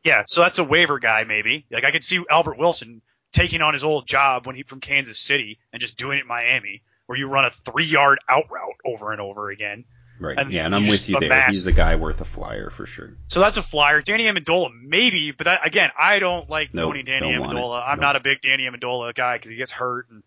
[0.04, 1.66] Yeah, so that's a waiver guy maybe.
[1.70, 5.18] Like I could see Albert Wilson taking on his old job when he from Kansas
[5.18, 8.76] City and just doing it in Miami, where you run a three yard out route
[8.84, 9.84] over and over again.
[10.20, 10.38] Right.
[10.38, 11.46] And yeah, and I'm with you there.
[11.46, 13.16] He's a guy worth a flyer for sure.
[13.26, 14.00] So that's a flyer.
[14.00, 17.60] Danny Amendola maybe, but that again, I don't like Nope, owning Danny don't want it.
[17.60, 17.82] Amendola.
[17.84, 18.02] I'm Nope.
[18.02, 20.22] not a big Danny Amendola guy because he gets hurt and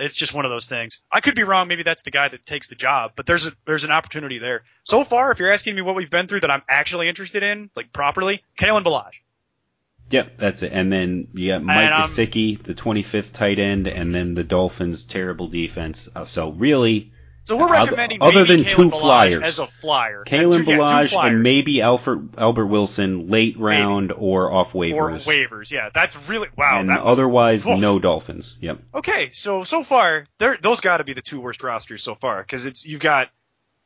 [0.00, 1.00] it's just one of those things.
[1.12, 1.68] I could be wrong.
[1.68, 4.62] Maybe that's the guy that takes the job, but there's a, there's an opportunity there.
[4.84, 7.70] So far, if you're asking me what we've been through that I'm actually interested in,
[7.76, 9.20] like properly, Kalen Ballage.
[10.10, 10.72] Yep, that's it.
[10.72, 15.04] And then you got Mike um, Gesicki, the 25th tight end, and then the Dolphins'
[15.04, 16.08] terrible defense.
[16.14, 17.12] Uh, so really,
[17.44, 19.42] So we're recommending other maybe than Kalen two flyers.
[19.42, 20.24] as a flyer.
[20.24, 21.32] Kalen yeah, Ballage flyers.
[21.32, 25.24] and maybe Alfred, Albert Wilson late round or off or waivers.
[25.24, 25.70] waivers.
[25.70, 26.80] Yeah, that's really wow.
[26.80, 28.56] and was- otherwise, no Dolphins.
[28.60, 28.80] Yep.
[28.94, 32.66] Okay, so so far, those got to be the two worst rosters so far because
[32.66, 33.30] it's you've got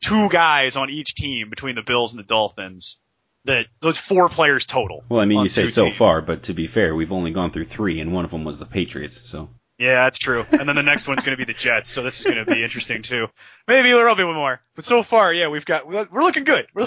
[0.00, 2.98] two guys on each team between the Bills and the Dolphins.
[3.46, 5.04] That those four players total.
[5.08, 5.96] Well, I mean, you say so teams.
[5.96, 8.58] far, but to be fair, we've only gone through three, and one of them was
[8.58, 9.20] the Patriots.
[9.24, 10.46] So Yeah, that's true.
[10.52, 12.44] And then the next one's going to be the Jets, so this is going to
[12.44, 13.26] be interesting too.
[13.66, 16.66] Maybe there'll be one more, but so far, yeah, we've got we're looking good.
[16.74, 16.86] We're,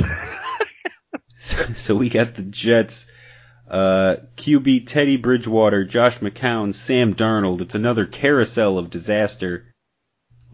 [1.76, 3.08] so we got the Jets,
[3.70, 7.60] uh, QB Teddy Bridgewater, Josh McCown, Sam Darnold.
[7.60, 9.74] It's another carousel of disaster.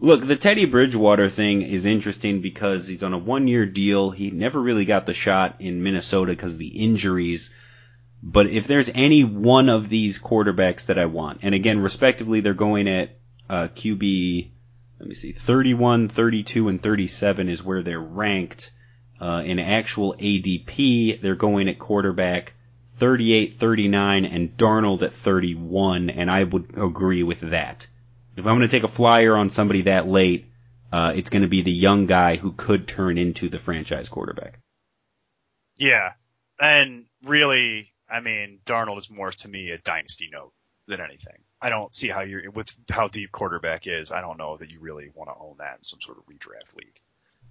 [0.00, 4.10] Look, the Teddy Bridgewater thing is interesting because he's on a one year deal.
[4.10, 7.54] He never really got the shot in Minnesota because of the injuries.
[8.26, 12.54] But if there's any one of these quarterbacks that I want, and again, respectively, they're
[12.54, 13.10] going at
[13.50, 14.50] uh, QB,
[14.98, 18.72] let me see, 31, 32, and 37 is where they're ranked.
[19.20, 22.54] Uh, in actual ADP, they're going at quarterback
[22.94, 27.86] 38, 39, and Darnold at 31, and I would agree with that.
[28.36, 30.46] If I'm going to take a flyer on somebody that late,
[30.90, 34.60] uh, it's going to be the young guy who could turn into the franchise quarterback.
[35.76, 36.12] yeah,
[36.58, 40.52] and really, I mean, Darnold is more to me a dynasty note
[40.86, 41.38] than anything.
[41.60, 44.12] I don't see how you're with how deep quarterback is.
[44.12, 46.76] I don't know that you really want to own that in some sort of redraft
[46.76, 47.00] league.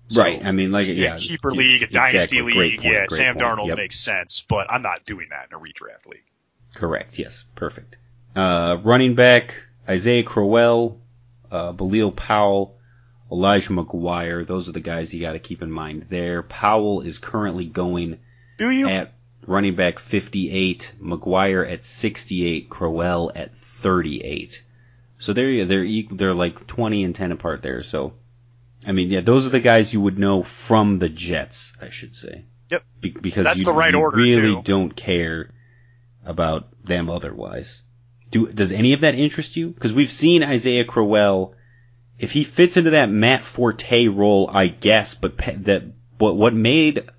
[0.10, 0.44] So, right.
[0.46, 1.18] I mean, like, yeah.
[1.18, 2.12] keeper league, a exactly.
[2.12, 2.82] dynasty league.
[2.82, 3.46] Point, yeah, Sam point.
[3.46, 3.78] Darnold Yep.
[3.78, 6.26] makes sense, but I'm not doing that in a redraft league.
[6.76, 7.18] Correct.
[7.18, 7.46] Yes.
[7.56, 7.96] Perfect.
[8.36, 9.56] Uh, running back
[9.88, 11.02] Isaiah Crowell,
[11.52, 12.78] uh, Bilal Powell,
[13.32, 14.46] Elijah McGuire.
[14.46, 16.44] Those are the guys you got to keep in mind there.
[16.44, 18.20] Powell is currently going
[18.60, 18.88] Do you?
[18.88, 19.14] at
[19.48, 24.64] running back 58, McGuire at 68, Crowell at 38.
[25.20, 27.84] So they're they're they're like 20 and 10 apart there.
[27.84, 28.14] So
[28.86, 32.16] I mean, yeah, those are the guys you would know from the Jets, I should
[32.16, 32.46] say.
[32.70, 32.84] Yep.
[33.00, 34.62] Be- because That's you, the right you order, really too.
[34.64, 35.50] don't care
[36.26, 37.84] about them otherwise.
[38.32, 39.70] Do does any of that interest you?
[39.70, 41.56] Because we've seen Isaiah Crowell.
[42.20, 45.84] If he fits into that Matt Forte role, I guess, but pa- that
[46.18, 47.10] what what made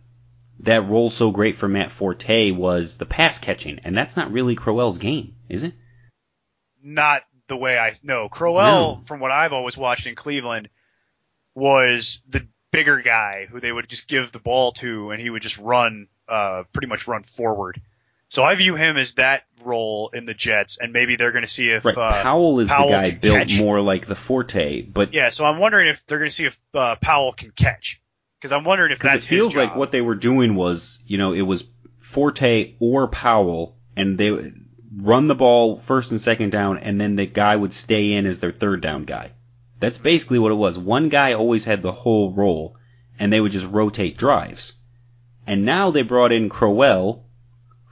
[0.61, 4.55] that role so great for Matt Forte was the pass catching, and that's not really
[4.55, 5.73] Crowell's game, is it?
[6.87, 8.29] not the way I know.
[8.29, 10.69] Crowell, from what I've always watched in Cleveland,
[11.55, 15.43] was the bigger guy who they would just give the ball to and he would
[15.43, 17.81] just run, uh, pretty much run forward.
[18.29, 21.51] So I view him as that role in the Jets, and maybe they're going to
[21.51, 21.97] see if Right.
[21.97, 23.59] uh, Powell is Powell the guy built catch.
[23.59, 26.59] more like the Forte, but Yeah, so I'm wondering if they're going to see if
[26.75, 28.01] uh, Powell can catch,
[28.45, 31.41] because I'm wondering if it feels like what they were doing was, you know, it
[31.41, 37.01] was Forte or Powell, and they would run the ball first and second down, and
[37.01, 39.33] then the guy would stay in as their third down guy.
[39.81, 40.79] That's basically what it was.
[40.79, 42.77] One guy always had the whole role,
[43.19, 44.75] and they would just rotate drives.
[45.47, 47.25] And now they brought in Crowell,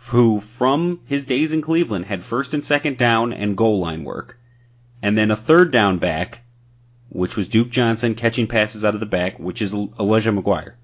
[0.09, 4.38] who from his days in Cleveland had first and second down and goal line work,
[5.01, 6.41] and then a third down back,
[7.12, 10.75] which was Duke Johnson catching passes out of the back, which is Elijah McGuire.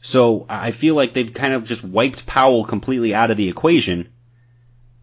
[0.00, 4.08] So I feel like they've kind of just wiped Powell completely out of the equation,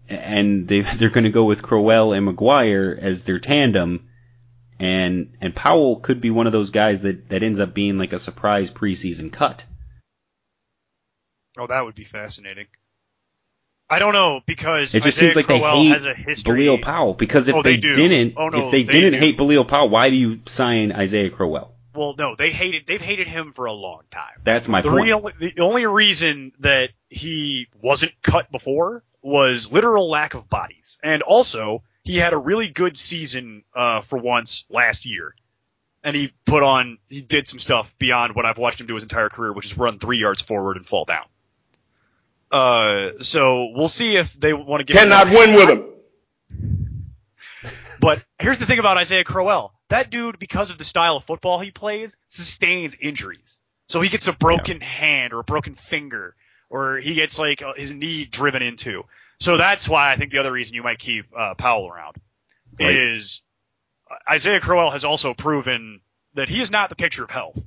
[0.09, 4.09] and they they're going to go with Crowell and McGuire as their tandem,
[4.77, 8.11] and and Powell could be one of those guys that that ends up being like
[8.11, 9.63] a surprise preseason cut.
[11.57, 12.67] Oh, that would be fascinating.
[13.89, 16.65] I don't know because It just Isaiah seems like Crowell they hate has a history.
[16.65, 19.19] Bilal Powell because if Oh, they, they didn't, Oh, no, if they, they didn't do.
[19.19, 21.73] hate Bilal Powell, why do you sign Isaiah Crowell?
[21.95, 22.85] Well, no, they hated.
[22.85, 24.39] They've hated him for a long time.
[24.43, 25.05] That's my the point.
[25.05, 31.23] real, the only reason that he wasn't cut before was literal lack of bodies, and
[31.23, 35.35] also he had a really good season uh, for once last year,
[36.03, 39.03] and he put on, he did some stuff beyond what I've watched him do his
[39.03, 41.25] entire career, which is run three yards forward and fall down.
[42.51, 45.85] Uh, so we'll see if they want to get Cannot win with him.
[48.01, 49.73] But here's the thing about Isaiah Crowell.
[49.89, 53.59] That dude, because of the style of football he plays, sustains injuries.
[53.89, 56.35] So he gets a broken hand or a broken finger,
[56.69, 59.03] or he gets like uh, his knee driven into.
[59.41, 62.15] So that's why I think the other reason you might keep uh, Powell around
[62.79, 62.95] Right.
[62.95, 63.41] is
[64.09, 65.99] uh, Isaiah Crowell has also proven
[66.35, 67.61] that he is not the picture of health.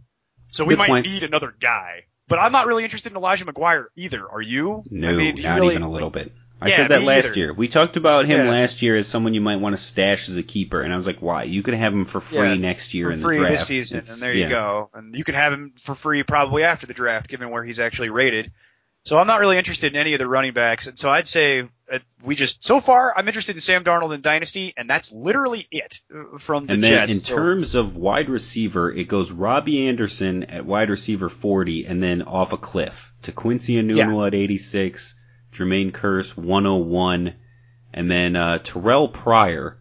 [0.50, 1.06] So we Good might point.
[1.06, 2.04] need another guy.
[2.32, 4.26] But I'm not really interested in Elijah McGuire either.
[4.26, 4.84] Are you?
[4.90, 6.32] No, I mean, not really- even a little bit.
[6.62, 7.34] I Yeah, said that last either.
[7.36, 7.52] year.
[7.52, 8.50] We talked about him Yeah.
[8.50, 11.06] last year as someone you might want to stash as a keeper, and I was
[11.06, 11.42] like, why?
[11.42, 13.52] You could have him for free Yeah, next year for in the free draft.
[13.52, 14.88] this season, It's- and there you go.
[14.94, 18.08] And you can have him for free probably after the draft, given where he's actually
[18.08, 18.50] rated.
[19.04, 21.68] So I'm not really interested in any of the running backs, and so I'd say
[21.90, 25.66] uh, we just so far I'm interested in Sam Darnold and Dynasty, and that's literally
[25.72, 27.14] it uh, from the And then Jets.
[27.14, 32.00] in So- terms of wide receiver, it goes Robby Anderson at wide receiver 40 and
[32.00, 35.16] then off a cliff to Quincy Enunwa at 86,
[35.52, 37.34] Jermaine Kearse 101,
[37.92, 39.78] and then uh, Terrelle Pryor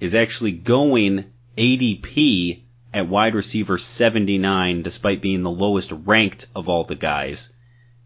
[0.00, 6.82] is actually going ADP at wide receiver 79 despite being the lowest ranked of all
[6.82, 7.52] the guys.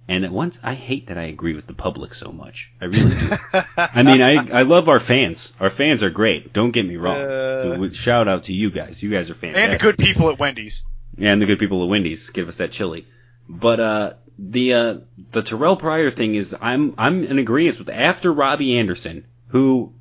[0.08, 2.70] And at once, I hate that I agree with the public so much.
[2.80, 3.30] I really do.
[3.76, 5.52] I mean, I I love our fans.
[5.60, 6.52] Our fans are great.
[6.52, 7.16] Don't get me wrong.
[7.16, 9.02] Uh, So, shout out to you guys.
[9.02, 9.70] You guys are fantastic.
[9.70, 10.84] and the good people at Wendy's.
[11.16, 13.06] Yeah, and the good people at Wendy's give us that chili.
[13.48, 14.96] But uh, the uh,
[15.30, 19.94] the Terrelle Pryor thing is, I'm I'm in agreement with after Robby Anderson, who,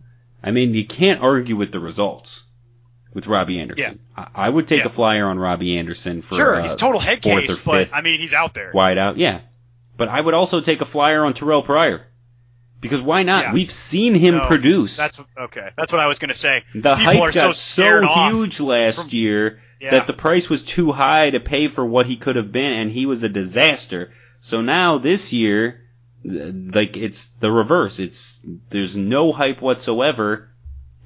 [0.43, 2.43] I mean, you can't argue with the results
[3.13, 3.99] with Robby Anderson.
[4.17, 4.85] I, I would take Yeah.
[4.87, 7.91] a flyer on Robby Anderson for Sure, uh, he's a total head case, but fifth
[7.93, 8.71] I mean he's out there.
[8.73, 9.17] wide out.
[9.17, 9.41] Yeah,
[9.97, 12.05] but I would also take a flyer on Terrelle Pryor
[12.79, 13.43] because why not?
[13.45, 13.53] Yeah.
[13.53, 14.97] We've seen him No, produce.
[14.97, 15.69] That's okay.
[15.77, 16.63] That's what I was going to say.
[16.73, 19.91] The people hype are so got so, scared huge last from- year Yeah.
[19.91, 22.91] that the price was too high to pay for what he could have been, and
[22.91, 24.11] he was a disaster.
[24.39, 25.81] So now this year,
[26.23, 27.99] like it's the reverse.
[27.99, 30.49] It's there's no hype whatsoever,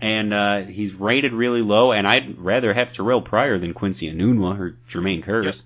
[0.02, 1.91] and uh, he's rated really low.
[1.93, 5.62] And I'd rather have Terrelle Pryor than Quincy Enunwa or Jermaine Kearse.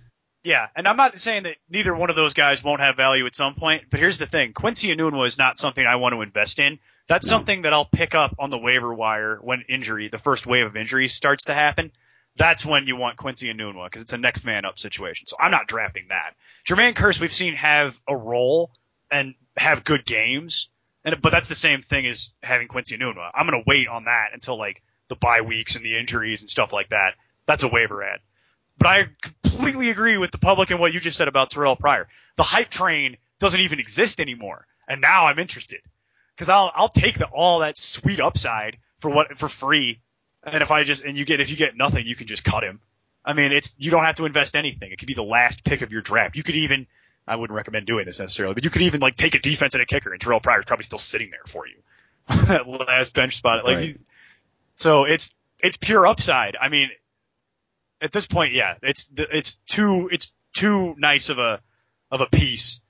[0.50, 3.36] Yeah, and I'm not saying that neither one of those guys won't have value at
[3.36, 6.58] some point, but here's the thing: Quincy Enunwa is not something I want to invest
[6.58, 6.80] in.
[7.08, 7.38] That's No.
[7.38, 10.76] something that I'll pick up on the waiver wire when injury, the first wave of
[10.76, 11.92] injuries starts to happen.
[12.36, 15.28] That's when you want Quincy Enunwa because it's a next man up situation.
[15.28, 16.34] So I'm not drafting that.
[16.68, 18.72] Jermaine Kearse we've seen have a role
[19.12, 20.70] and have good games,
[21.06, 23.30] and but that's the same thing as having Quincy Enunwa.
[23.36, 26.74] I'm gonna wait on that until like the bye weeks and the injuries and stuff
[26.74, 27.14] like that.
[27.46, 28.22] That's a waiver ad.
[28.80, 32.08] But I completely agree with the public and what you just said about Terrelle Pryor.
[32.38, 35.82] The hype train doesn't even exist anymore, and now I'm interested
[36.32, 40.00] because I'll I'll take the, all that sweet upside for what for free,
[40.44, 42.64] and if I just and you get if you get nothing, you can just cut
[42.64, 42.80] him.
[43.26, 44.92] I mean, it's you don't have to invest anything.
[44.92, 46.36] It could be the last pick of your draft.
[46.38, 46.88] You could even
[47.28, 49.84] I wouldn't recommend doing this necessarily, but you could even like take a defense and
[49.84, 51.76] a kicker, and Terrelle Pryor's probably still sitting there for you.
[52.48, 53.82] that last bench spot, like Right.
[53.84, 54.00] he's,
[54.76, 56.56] so it's it's pure upside.
[56.60, 56.90] I mean,
[58.02, 61.62] at this point, yeah, it's it's too it's too nice of a
[62.12, 62.82] of a piece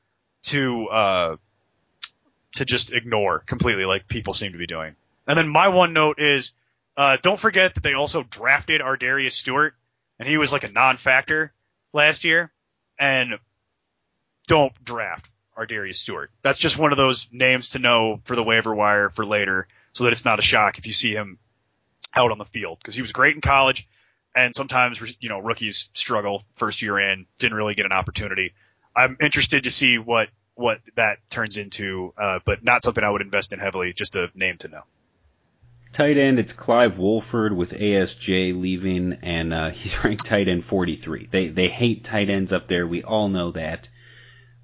[0.44, 1.38] to uh
[2.54, 4.96] to just ignore completely, like people seem to be doing.
[5.28, 6.54] And then my one note is
[6.98, 9.74] Uh, don't forget that they also drafted Ardarius Stewart,
[10.18, 11.54] and he was like a non-factor
[11.94, 12.52] last year.
[12.98, 13.40] And
[14.48, 16.30] don't draft Ardarius Stewart.
[16.42, 20.04] That's just one of those names to know for the waiver wire for later, so
[20.04, 21.38] that it's not a shock if you see him
[22.14, 23.88] out on the field because he was great in college,
[24.36, 28.54] and sometimes you know rookies struggle first year in, didn't really get an opportunity.
[28.96, 33.22] I'm interested to see what what that turns into, uh, but not something I would
[33.22, 33.94] invest in heavily.
[33.94, 34.82] Just a name to know.
[35.92, 41.30] Tight end, it's Clive Walford with ASJ leaving, and uh, he's ranked tight end 43.
[41.32, 42.86] They they hate tight ends up there.
[42.86, 43.90] We all know that.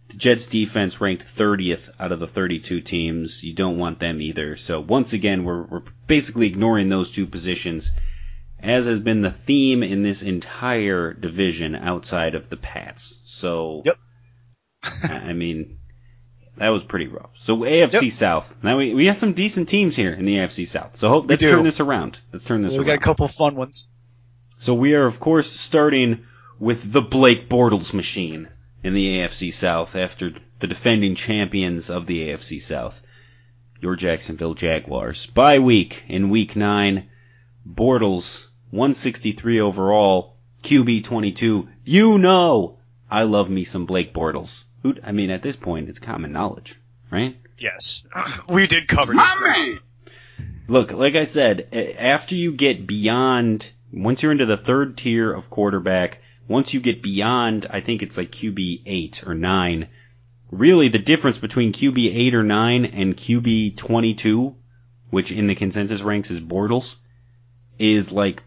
[0.09, 3.43] The Jets defense ranked 30th out of the 32 teams.
[3.43, 4.55] You don't want them either.
[4.55, 7.89] So once again, we're, we're basically ignoring those two positions,
[8.65, 13.19] as has been the theme in this entire division outside of the Pats.
[13.25, 13.97] So, Yep.
[15.03, 15.77] I mean,
[16.57, 17.31] that was pretty rough.
[17.37, 18.11] So AFC Yep.
[18.11, 18.55] South.
[18.63, 20.95] Now we we got some decent teams here in the AFC South.
[20.95, 22.19] So hope, let's turn this around.
[22.31, 22.85] Let's turn this around.
[22.85, 22.97] we around.
[22.99, 23.87] got a couple fun ones.
[24.57, 26.25] So we are, of course, starting
[26.59, 28.47] with the Blake Bortles machine
[28.83, 33.01] in the AFC South after the defending champions of the AFC South,
[33.81, 35.25] your Jacksonville Jaguars.
[35.25, 37.09] Bye week in week nine,
[37.67, 41.69] Bortles 163 overall, QB 22.
[41.83, 44.63] You know, I love me some Blake Bortles.
[44.83, 46.79] Who, I mean, at this point, it's common knowledge,
[47.11, 47.37] right?
[47.57, 48.03] Yes,
[48.49, 49.33] we did cover this.
[49.33, 49.79] ground.
[50.67, 55.49] Look, like I said, after you get beyond, once you're into the third tier of
[55.49, 59.87] quarterback, once you get beyond, I think it's like QB 8 or 9,
[60.51, 64.55] really the difference between QB 8 or 9 and QB 22,
[65.09, 66.95] which in the consensus ranks is Bortles,
[67.79, 68.43] is like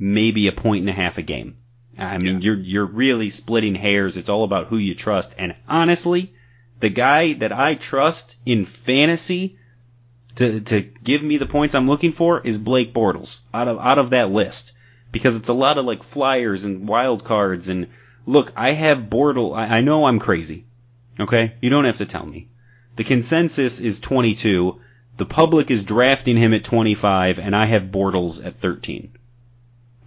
[0.00, 1.58] maybe a point and a half a game.
[1.98, 4.16] I mean, you're, you're really splitting hairs.
[4.16, 5.34] It's all about who you trust.
[5.36, 6.32] And honestly,
[6.80, 9.58] the guy that I trust in fantasy
[10.36, 13.98] to to give me the points I'm looking for is Blake Bortles out of out
[13.98, 14.72] of that list
[15.12, 17.88] because it's a lot of like flyers and wild cards and
[18.26, 20.64] look I have Bortles I, I know I'm crazy
[21.18, 22.48] okay you don't have to tell me
[22.96, 24.80] the consensus is 22
[25.16, 29.12] the public is drafting him at 25 and I have Bortles at 13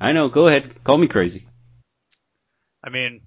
[0.04, 1.48] I know go ahead call me crazy
[2.84, 3.22] I mean,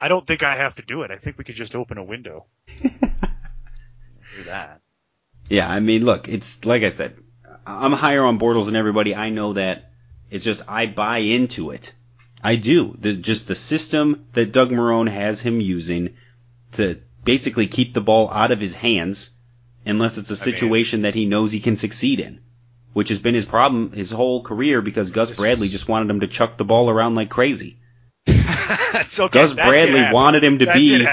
[0.00, 1.10] I don't think I have to do it.
[1.10, 2.46] I think we could just open a window.
[2.82, 4.80] do that.
[5.48, 7.16] Yeah, I mean, look, it's like I said,
[7.66, 9.14] I'm higher on Bortles than everybody.
[9.14, 9.90] I know that.
[10.30, 11.92] It's just I buy into it.
[12.42, 12.96] I do.
[12.98, 16.16] The, just the system that Doug Marrone has him using
[16.72, 19.30] to basically keep the ball out of his hands,
[19.84, 22.40] unless it's a I mean- situation that he knows he can succeed in,
[22.96, 26.26] which has been his problem his whole career because Gus Bradley just wanted him to
[26.26, 27.78] chuck the ball around like crazy.
[28.96, 29.28] Okay.
[29.28, 31.06] Gus That Bradley wanted him to that be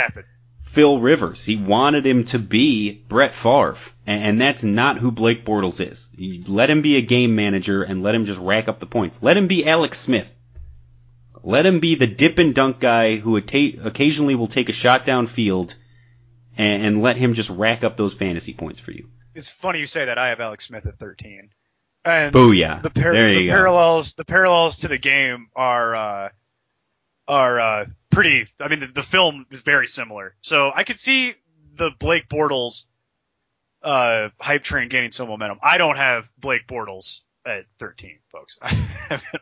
[0.63, 1.43] Phil Rivers.
[1.43, 3.75] He wanted him to be Brett Favre,
[4.07, 6.09] and, that's not who Blake Bortles is.
[6.15, 9.21] You let him be a game manager and let him just rack up the points.
[9.21, 10.33] Let him be Alex Smith.
[11.43, 15.75] Let him be the dip and dunk guy who occasionally will take a shot downfield,
[16.57, 19.09] and, and let him just rack up those fantasy points for you.
[19.35, 20.17] It's funny you say that.
[20.17, 21.49] I have Alex Smith at 13.
[22.05, 22.81] And Booyah!
[22.81, 26.29] the, par- there you the parallels the parallels to the game are uh,
[27.27, 28.47] are uh, pretty.
[28.59, 30.35] I mean, the, the film is very similar.
[30.41, 31.33] So I could see
[31.75, 32.85] the Blake Bortles
[33.81, 35.59] uh, hype train gaining some momentum.
[35.61, 38.57] I don't have Blake Bortles at 13, folks.
[38.61, 38.69] I
[39.09, 39.41] have him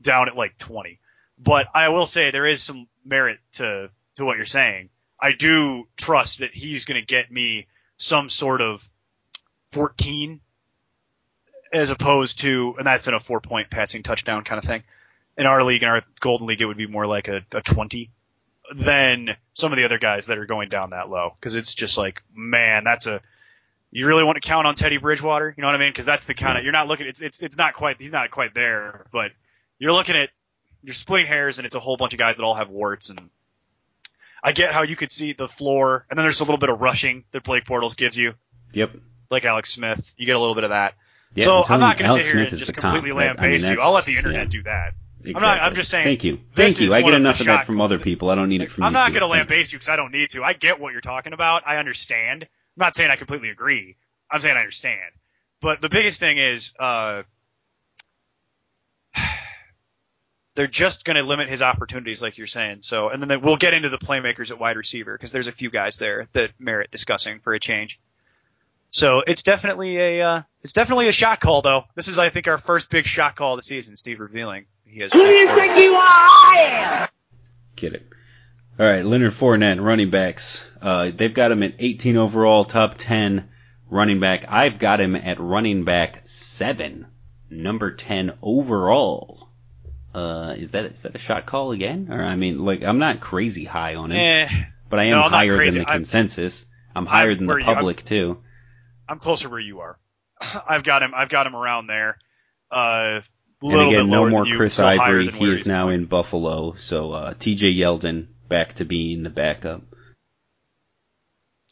[0.00, 1.00] down at like 20.
[1.38, 4.90] But I will say there is some merit to to what you're saying.
[5.20, 8.88] I do trust that he's going to get me some sort of
[9.70, 10.40] 14
[11.72, 14.82] as opposed to, and that's in a four point passing touchdown kind of thing.
[15.38, 18.10] In our league, in our golden league, it would be more like a, a 20
[18.74, 21.34] than some of the other guys that are going down that low.
[21.40, 23.20] Cause it's just like, man, that's a,
[23.90, 25.52] you really want to count on Teddy Bridgewater?
[25.56, 25.92] You know what I mean?
[25.92, 28.30] Cause that's the kind of, you're not looking, it's, it's, it's not quite, he's not
[28.30, 29.32] quite there, but
[29.78, 30.30] you're looking at,
[30.82, 33.20] you're splitting hairs and it's a whole bunch of guys that all have warts and
[34.42, 36.80] I get how you could see the floor and then there's a little bit of
[36.80, 38.34] rushing that Blake Bortles gives you,
[38.72, 38.90] Yep.
[39.30, 40.12] like Alex Smith.
[40.16, 40.94] You get a little bit of that.
[41.34, 42.94] Yeah, so I'm I'm, not going to sit here Smith and just the comp.
[42.96, 43.80] completely That- I mean, lambaste you.
[43.80, 44.50] I'll let the internet yeah.
[44.50, 44.94] do that.
[45.20, 45.40] Exactly.
[45.40, 46.40] not- I'm just saying, Thank you.
[46.54, 46.92] Thank you.
[46.92, 48.28] I get enough of that from other people.
[48.30, 48.86] I don't need it from you.
[48.86, 48.98] I'm you.
[48.98, 50.42] not going to lambaste you because I don't need to.
[50.42, 51.62] I get what you're talking about.
[51.66, 52.42] I understand.
[52.42, 53.96] I'm not saying I completely agree.
[54.30, 55.00] I'm saying I understand.
[55.60, 57.22] But the biggest thing is, uh,
[60.54, 62.80] they're just going to limit his opportunities, like you're saying.
[62.82, 65.52] So, and then they- we'll get into the playmakers at wide receiver because there's a
[65.52, 68.00] few guys there that merit discussing for a change.
[68.94, 71.84] So it's definitely a uh, it's definitely a shot call though.
[71.94, 73.96] This is I think our first big shot call of the season.
[73.96, 75.12] Steve revealing he has.
[75.12, 75.98] Who do you think you are?
[75.98, 77.08] I am.
[77.74, 78.06] Get it.
[78.78, 80.66] All right, Leonard Fournette, running backs.
[80.80, 83.48] Uh, they've got him at 18 overall, top 10
[83.90, 84.44] running back.
[84.48, 87.06] I've got him at running back seven
[87.50, 89.48] number 10 overall.
[90.14, 92.08] Uh, is that is that a shot call again?
[92.10, 95.28] Or I mean, like I'm not crazy high on him, Eh, but I am no,
[95.30, 95.78] higher than crazy.
[95.78, 96.66] the I'm- consensus.
[96.94, 98.42] I'm higher than the where you- public too.
[99.12, 99.98] I'm closer where you are.
[100.68, 101.12] I've got him.
[101.14, 102.16] I've got him around there.
[102.70, 103.20] Uh,
[103.60, 105.28] And little again, bit no lower more you, Chris Ivory.
[105.30, 106.74] He is now in Buffalo.
[106.76, 107.74] So uh, T.J.
[107.74, 109.82] Yeldon back to being the backup.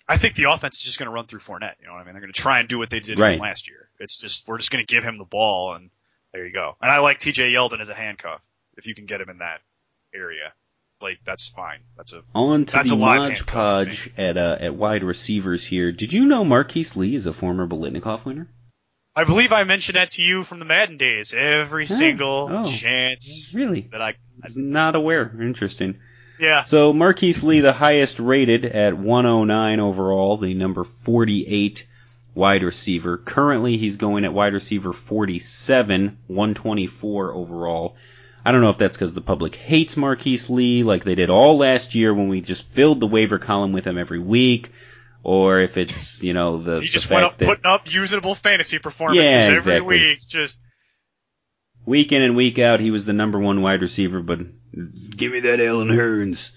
[0.07, 1.76] I think the offense is just going to run through Fournette.
[1.80, 2.12] You know what I mean?
[2.12, 3.41] They're going to try and do what they did Right.
[3.41, 3.88] last year.
[3.99, 5.88] It's just we're just going to give him the ball, and
[6.34, 6.76] there you go.
[6.82, 7.53] And I like T.J.
[7.53, 8.43] Yeldon as a handcuff
[8.76, 9.61] if you can get him in that
[10.14, 10.53] area.
[11.03, 11.81] Like that's fine.
[11.97, 15.03] That's a On to That's the a live Mod handcuff, Podge at uh, at wide
[15.03, 15.93] receivers here.
[15.93, 18.49] Did you know Marquise Lee is a former Biletnikoff winner?
[19.17, 21.35] I believe I mentioned that to you from the Madden days.
[21.35, 22.65] Every Oh, single oh.
[22.71, 23.89] chance Really?
[23.93, 25.37] that I, I was not aware.
[25.43, 25.99] Interesting.
[26.39, 31.87] yeah, So Marquise Lee, the highest rated at 109 overall, the number 48
[32.37, 33.19] wide receiver.
[33.19, 37.97] Currently, he's going at wide receiver 47, 124 overall.
[38.45, 41.59] I don't know if that's because the public hates Marquise Lee, like they did all
[41.59, 44.72] last year when we just filled the waiver column with him every week,
[45.22, 47.93] or if it's you know the he the just fact went up that putting up
[47.93, 49.99] usable fantasy performances Yeah, every exactly.
[49.99, 50.26] week.
[50.26, 50.61] Just
[51.84, 54.41] week in and week out, he was the number one wide receiver, but
[55.16, 56.53] give me that Allen Hurns.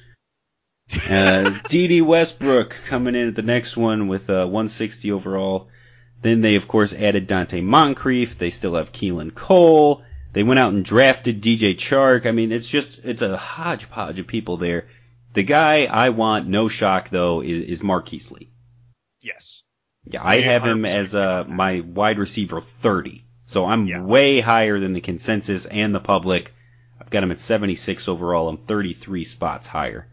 [1.10, 5.70] Uh, Dede Westbrook coming in at the next one with uh, 160 overall.
[6.22, 8.38] Then they, of course, added Donte Moncrief.
[8.38, 10.04] They still have Keelan Cole.
[10.34, 12.26] They went out and drafted DJ Chark.
[12.26, 14.88] I mean, it's just, it's a hodgepodge of people there.
[15.34, 18.52] The guy I want, no shock though, is, is Marquise Lee.
[19.22, 19.64] yes,
[20.06, 23.26] Yeah, I have him as uh, my wide receiver 30.
[23.46, 24.02] So I'm Yeah.
[24.04, 26.54] way higher than the consensus and the public.
[27.00, 28.48] I've got him at 76 overall.
[28.50, 30.08] I'm 33 spots higher.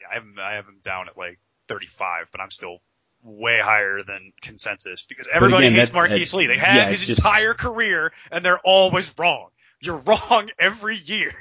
[0.00, 1.38] yeah, I have him, I have him down at like
[1.68, 2.78] 35, but I'm still
[3.22, 6.46] way higher than consensus because everybody again, hates that's- Marquise uh, Lee.
[6.46, 9.48] They have yeah, his just- entire career, and they're always wrong.
[9.80, 11.32] You're wrong every year.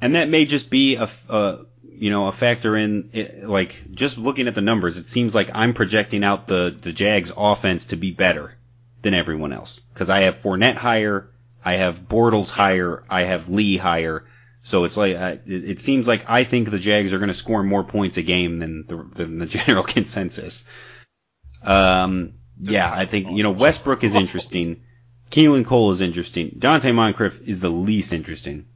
[0.00, 4.16] And that may just be a, uh, you know, a factor in, it, like, just
[4.16, 7.96] looking at the numbers, it seems like I'm projecting out the, the Jags offense to
[7.96, 8.56] be better
[9.02, 9.80] than everyone else.
[9.94, 11.30] Cause I have Fournette higher,
[11.64, 14.24] I have Bortles higher, I have Lee higher.
[14.62, 17.34] So it's like, uh, it, it seems like I think the Jags are going to
[17.34, 20.64] score more points a game than the, than the general consensus.
[21.62, 24.82] Um, yeah, I think, you know, Westbrook is interesting.
[25.30, 26.50] Keelan Cole is interesting.
[26.58, 28.66] Donte Moncrief is the least interesting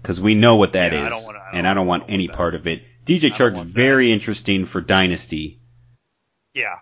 [0.00, 2.04] because we know what that is, Yeah, I don't wanna- I and I don't want
[2.04, 2.36] I don't any that.
[2.36, 2.82] part of it.
[3.04, 3.66] DJ Chark's that.
[3.66, 5.60] very interesting for Dynasty.
[6.54, 6.76] Yeah,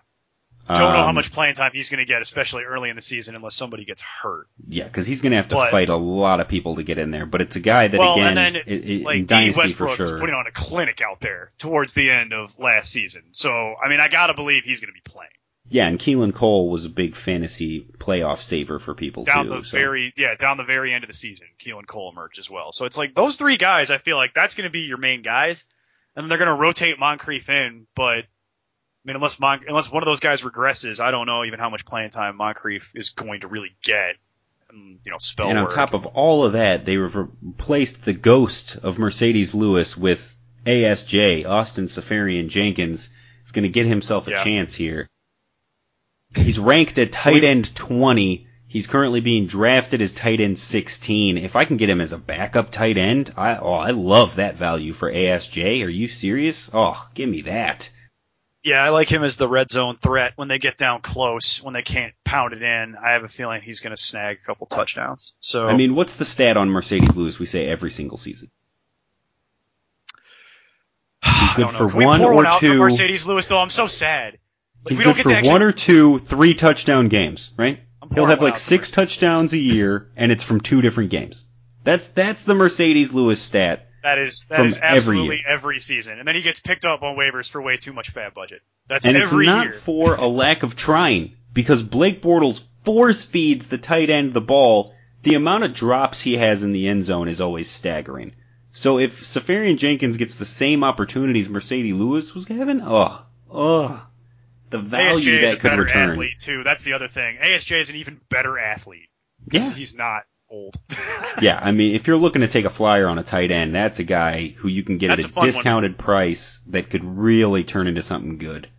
[0.67, 3.01] don't know how Um, much playing time he's going to get, especially early in the
[3.01, 4.47] season, unless somebody gets hurt.
[4.67, 6.97] Yeah, because he's going to have to But- fight a lot of people to get
[6.97, 7.25] in there.
[7.25, 9.27] But it's a guy that well, again, and then i- i- in like.
[9.27, 10.19] Dynasty Westbrook for sure.
[10.19, 13.23] putting on a clinic out there towards the end of last season.
[13.31, 15.31] So I mean, I gotta believe he's going to be playing
[15.71, 19.51] Yeah, and Keelan Cole was a big fantasy playoff saver for people down too.
[19.51, 19.77] the so.
[19.77, 21.47] very yeah down the very end of the season.
[21.59, 22.73] Keelan Cole emerged as well.
[22.73, 23.89] So it's like those three guys.
[23.89, 25.63] I feel like that's going to be your main guys,
[26.13, 27.87] and then they're going to rotate Moncrief in.
[27.95, 31.57] But I mean, unless Mon- unless one of those guys regresses, I don't know even
[31.57, 34.17] how much playing time Moncrief is going to really get.
[34.69, 38.13] And, you know, spell and on top of all of that, they re- replaced the
[38.13, 43.09] ghost of Marcedes Lewis with ASJ, Austin Seferian-Jenkins.
[43.43, 44.43] Is going to get himself a Yeah.
[44.43, 45.09] chance here.
[46.35, 48.47] He's ranked at tight end 20.
[48.67, 51.37] He's currently being drafted as tight end 16.
[51.37, 54.55] If I can get him as a backup tight end, I oh, I love that
[54.55, 55.85] value for ASJ.
[55.85, 56.69] Are you serious?
[56.73, 57.91] Oh, give me that.
[58.63, 61.73] Yeah, I like him as the red zone threat when they get down close, when
[61.73, 62.95] they can't pound it in.
[62.95, 65.33] I have a feeling he's going to snag a couple touchdowns.
[65.39, 67.39] So I mean, what's the stat on Marcedes Lewis?
[67.39, 68.51] We say every single season.
[71.23, 72.79] I good for Can one or two.
[72.79, 73.59] Marcedes Lewis though?
[73.59, 74.37] I'm so sad.
[74.83, 75.51] Like, He's we don't good get to for actually.
[75.51, 77.79] one or two, three touchdown games, right?
[78.13, 81.45] He'll have like six touchdowns a year, and it's from two different games.
[81.83, 83.87] That's that's the Marcedes Lewis stat.
[84.03, 85.45] That is that from is every absolutely year.
[85.47, 88.33] every season, and then he gets picked up on waivers for way too much FAAB
[88.33, 88.61] budget.
[88.87, 89.73] That's And it's not year.
[89.73, 94.93] for a lack of trying, because Blake Bortles force feeds the tight end the ball.
[95.23, 98.33] The amount of drops he has in the end zone is always staggering.
[98.71, 103.21] So if Seferian-Jenkins gets the same opportunities Marcedes Lewis was having, oh,
[103.51, 104.07] oh,
[104.71, 106.09] the value ASJ that a could better return.
[106.11, 106.63] athlete too.
[106.63, 107.37] That's the other thing.
[107.37, 109.09] ASJ is an even better athlete.
[109.51, 109.71] Yeah.
[109.71, 110.75] he's not old.
[111.41, 113.99] Yeah, I mean, if you're looking to take a flyer on a tight end, that's
[113.99, 115.51] a guy who you can get That's at a a fun one.
[115.53, 118.69] discounted price that could really turn into something good.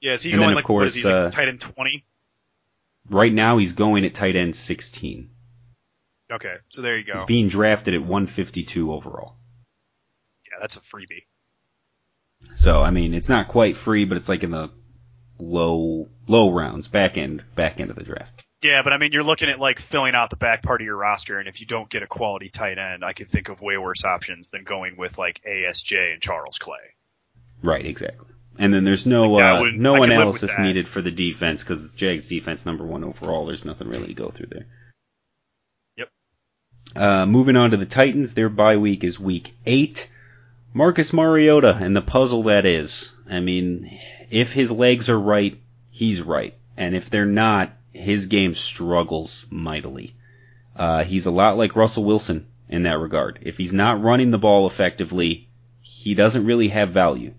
[0.00, 2.04] yeah, is he And then, going of like course, he like uh, tight end twenty?
[3.10, 5.28] Right now, he's going at tight end 16.
[6.32, 7.14] Okay, so there you go.
[7.14, 9.34] He's being drafted at 152 overall.
[10.50, 11.24] Yeah, that's a freebie.
[12.54, 14.70] So, I mean, it's not quite free, but it's like in the
[15.38, 18.44] low low rounds, back end back end of the draft.
[18.62, 20.96] Yeah, but I mean, you're looking at like filling out the back part of your
[20.96, 23.76] roster, and if you don't get a quality tight end, I could think of way
[23.76, 26.94] worse options than going with like ASJ and Charles Clay.
[27.62, 28.28] Right, exactly.
[28.58, 31.02] And then there's no Like, uh, would- no I could live with analysis needed for
[31.02, 33.44] the defense because Jags defense number one overall.
[33.46, 34.66] There's nothing really to go through there.
[35.96, 36.08] Yep.
[36.96, 40.08] Uh, moving on to the Titans, their bye week is week eight.
[40.72, 43.12] Marcus Mariota and the puzzle that is.
[43.28, 43.98] I mean,
[44.30, 45.60] if his legs are right,
[45.90, 50.14] he's right, and if they're not, his game struggles mightily.
[50.74, 53.38] Uh, he's a lot like Russell Wilson in that regard.
[53.42, 55.48] If he's not running the ball effectively,
[55.80, 57.32] he doesn't really have value.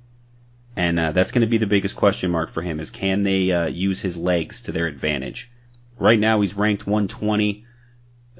[0.76, 3.52] And uh, that's going to be the biggest question mark for him is can they
[3.52, 5.52] uh, use his legs to their advantage?
[6.00, 7.66] Right now he's ranked 120,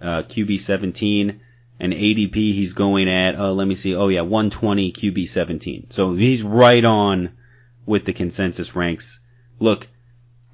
[0.02, 1.42] uh, QB 17,
[1.80, 5.88] and ADP he's going at, uh, let me see, oh yeah, 120 QB 17.
[5.90, 7.32] So he's right on
[7.88, 9.20] with the consensus ranks.
[9.60, 9.88] Look,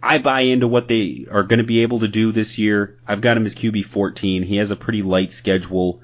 [0.02, 3.00] I buy into what they are going to be able to do this year.
[3.06, 4.44] I've got him as QB 14.
[4.44, 6.02] He has a pretty light schedule.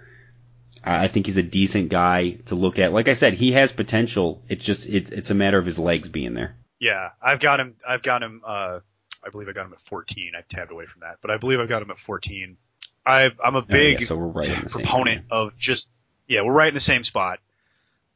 [0.84, 2.92] I I think he's a decent guy to look at.
[2.92, 4.44] Like I said, he has potential.
[4.50, 6.56] It's just it's it's a matter of his legs being there.
[6.80, 7.76] Yeah, I've got him.
[7.88, 8.42] I've got him.
[8.46, 8.80] Uh,
[9.24, 10.32] I believe I got him at 14.
[10.38, 12.58] I've tabbed away from that, but I believe I've got him at 14.
[13.06, 15.94] I, I'm a big Oh, yeah, so right in the same proponent of just
[16.28, 17.40] yeah, we're right in the same spot,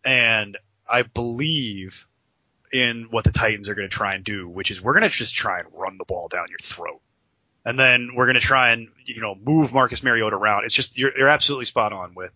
[0.05, 0.57] and
[0.87, 2.07] I believe
[2.73, 5.09] in what the Titans are going to try and do, which is we're going to
[5.09, 7.01] just try and run the ball down your throat,
[7.63, 10.65] and then we're going to try and you know move Marcus Mariota around.
[10.65, 12.33] It's just you're, you're absolutely spot on with.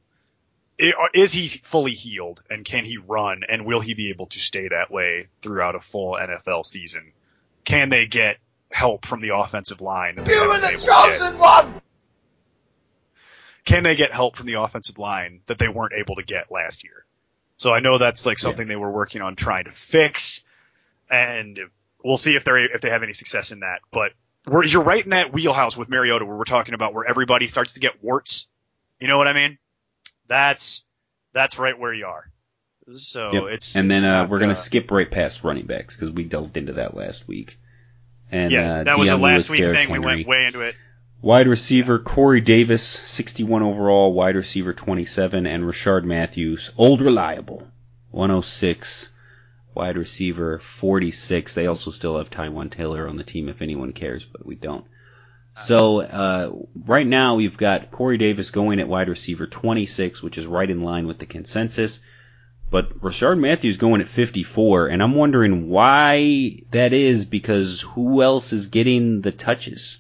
[0.80, 4.38] Uh, is he fully healed and can he run and will he be able to
[4.38, 7.14] stay that way throughout a full NFL season?
[7.66, 8.38] Can they get
[8.72, 10.18] help from the offensive line?
[10.18, 11.20] that You haven't the been able to get?
[11.20, 11.82] chosen one!
[13.66, 16.84] can they get help from the offensive line that they weren't able to get last
[16.84, 17.07] year?
[17.58, 20.46] So I know that's like something they were working on trying to fix,
[21.10, 21.60] and
[22.04, 23.82] we'll see if they're if they have any success in that.
[23.92, 24.14] But
[24.46, 27.74] we're, you're right in that wheelhouse with Mariota where we're talking about where everybody starts
[27.74, 28.48] to get warts.
[29.00, 29.58] You know what I mean?
[30.28, 30.84] That's
[31.34, 32.30] that's right where you are.
[32.92, 33.44] So Yep.
[33.54, 36.12] it's and it's then uh, not, we're gonna uh, skip right past running backs because
[36.12, 37.58] we delved into that last week.
[38.32, 39.92] And yeah uh, that was a last Lewis, week Derrick thing.
[39.92, 40.76] We went way into it.
[41.20, 47.68] Wide receiver Corey Davis, 61 overall, wide receiver 27, and Rishard Matthews, old reliable,
[48.12, 49.10] 106,
[49.74, 51.56] wide receiver 46.
[51.56, 54.86] They also still have Taywan Taylor on the team if anyone cares, but we don't.
[55.56, 56.52] So uh,
[56.86, 60.84] right now we've got Corey Davis going at wide receiver 26, which is right in
[60.84, 62.00] line with the consensus.
[62.70, 68.54] But Rishard Matthews going at 54, and I'm wondering why that is because who else
[68.54, 69.98] is getting the touches?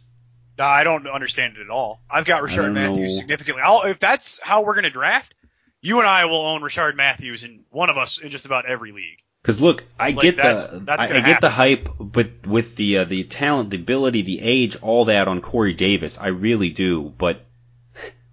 [0.57, 2.01] No, I don't understand it at all.
[2.09, 3.19] I've got Rishard Matthews know.
[3.19, 3.61] significantly.
[3.63, 5.35] I'll, if that's how we're going to draft,
[5.81, 8.91] you and I will own Rishard Matthews in one of us in just about every
[8.91, 9.19] league.
[9.43, 12.75] Because look, I Like, get that's- the that's I, I get the hype, but with
[12.75, 16.69] the uh, the talent, the ability, the age, all that on Corey Davis, I really
[16.69, 17.13] do.
[17.17, 17.45] But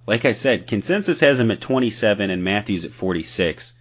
[0.07, 3.75] like I said, consensus has him at 27 and Matthews at 46.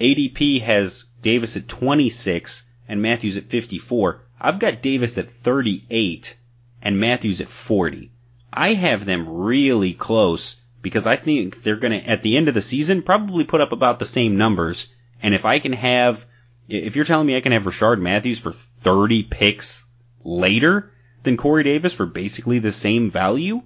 [0.00, 4.22] ADP has Davis at 26 and Matthews at 54.
[4.40, 6.36] I've got Davis at 38
[6.82, 8.10] and Matthews at 40.
[8.52, 12.54] I have them really close because I think they're going to, at the end of
[12.54, 14.88] the season, probably put up about the same numbers.
[15.22, 16.26] And if I can have,
[16.68, 19.84] if you're telling me I can have Rishard Matthews for 30 picks
[20.24, 20.90] later
[21.22, 23.62] than Corey Davis for basically the same value,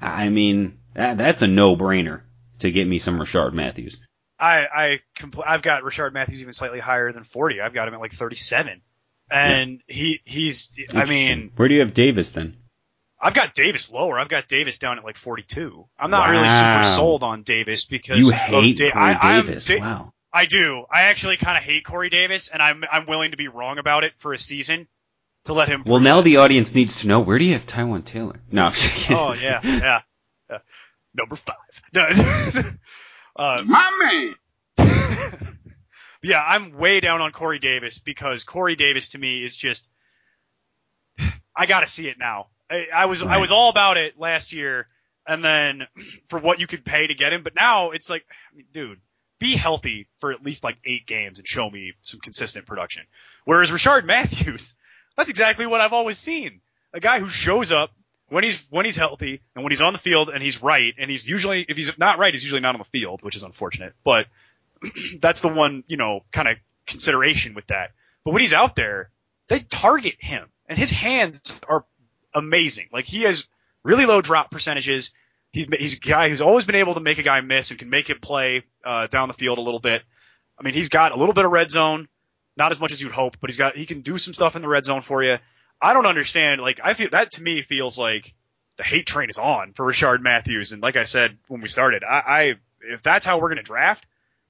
[0.00, 2.22] I mean, that, that's a no-brainer
[2.58, 3.98] to get me some Rishard Matthews.
[4.38, 7.60] I, I compl- I've got Rishard Matthews even slightly higher than 40.
[7.60, 8.82] I've got him at like 37.
[9.32, 12.56] And he, he's, I mean, where do you have Davis then?
[13.18, 14.18] I've got Davis lower.
[14.18, 15.86] I've got Davis down at like 42.
[15.98, 19.64] I'm not really super sold on Davis because You of hate Da- Corey I, Davis.
[19.64, 20.12] Da- wow.
[20.32, 20.84] I do.
[20.90, 24.02] I actually kind of hate Corey Davis, and I'm I'm willing to be wrong about
[24.04, 24.88] it for a season
[25.44, 25.84] to let him.
[25.86, 28.40] Well, now that the to audience needs to know where do you have Taywan Taylor?
[28.50, 29.16] No, I'm just kidding.
[29.16, 30.00] Oh yeah, yeah.
[30.50, 30.58] yeah.
[31.14, 31.56] Number five.
[31.92, 32.08] No.
[33.36, 34.34] uh, My
[34.78, 34.88] man!
[36.22, 39.86] yeah, I'm way down on Corey Davis because Corey Davis to me is just.
[41.54, 42.46] I got to see it now.
[42.70, 44.86] I, I was I was all about it last year,
[45.26, 45.86] and then
[46.28, 49.00] for what you could pay to get him, but now it's like, I mean, dude,
[49.38, 53.04] be healthy for at least like eight games and show me some consistent production.
[53.44, 54.74] Whereas Rishard Matthews,
[55.16, 56.60] that's exactly what I've always seen.
[56.94, 57.90] A guy who shows up
[58.28, 61.10] when he's when he's healthy and when he's on the field and he's right, and
[61.10, 63.94] he's usually if he's not right, he's usually not on the field, which is unfortunate.
[64.04, 64.26] But
[65.20, 66.56] that's the one, you know, kind of
[66.86, 67.92] consideration with that.
[68.24, 69.10] But when he's out there,
[69.48, 71.84] they target him, and his hands are
[72.34, 72.88] amazing.
[72.92, 73.48] Like he has
[73.82, 75.12] really low drop percentages.
[75.52, 77.90] He's he's a guy who's always been able to make a guy miss and can
[77.90, 80.02] make it play uh, down the field a little bit.
[80.58, 82.08] I mean, he's got a little bit of red zone,
[82.56, 84.62] not as much as you'd hope, but he's got he can do some stuff in
[84.62, 85.38] the red zone for you.
[85.80, 86.60] I don't understand.
[86.60, 88.34] Like I feel that to me feels like
[88.76, 90.72] the hate train is on for Rishard Matthews.
[90.72, 93.62] And like I said when we started, I, I if that's how we're going to
[93.62, 94.06] draft,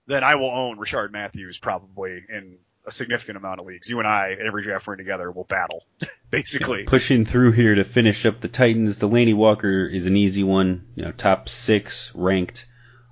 [0.06, 3.88] then I will own Rishard Matthews probably in a significant amount of leagues.
[3.88, 5.84] You and I, every draft we're in together, will battle,
[6.30, 6.84] basically.
[6.84, 10.86] Pushing through here to finish up the Titans, Delanie Walker is an easy one.
[10.96, 12.66] You know, top six ranked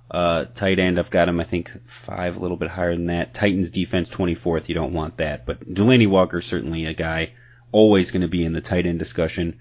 [0.09, 0.99] uh, tight end.
[0.99, 3.33] I've got him, I think, five, a little bit higher than that.
[3.33, 4.67] Titans defense 24th.
[4.67, 7.31] You don't want that, but Delanie Walker certainly a guy
[7.71, 9.59] always going to be in the tight end discussion.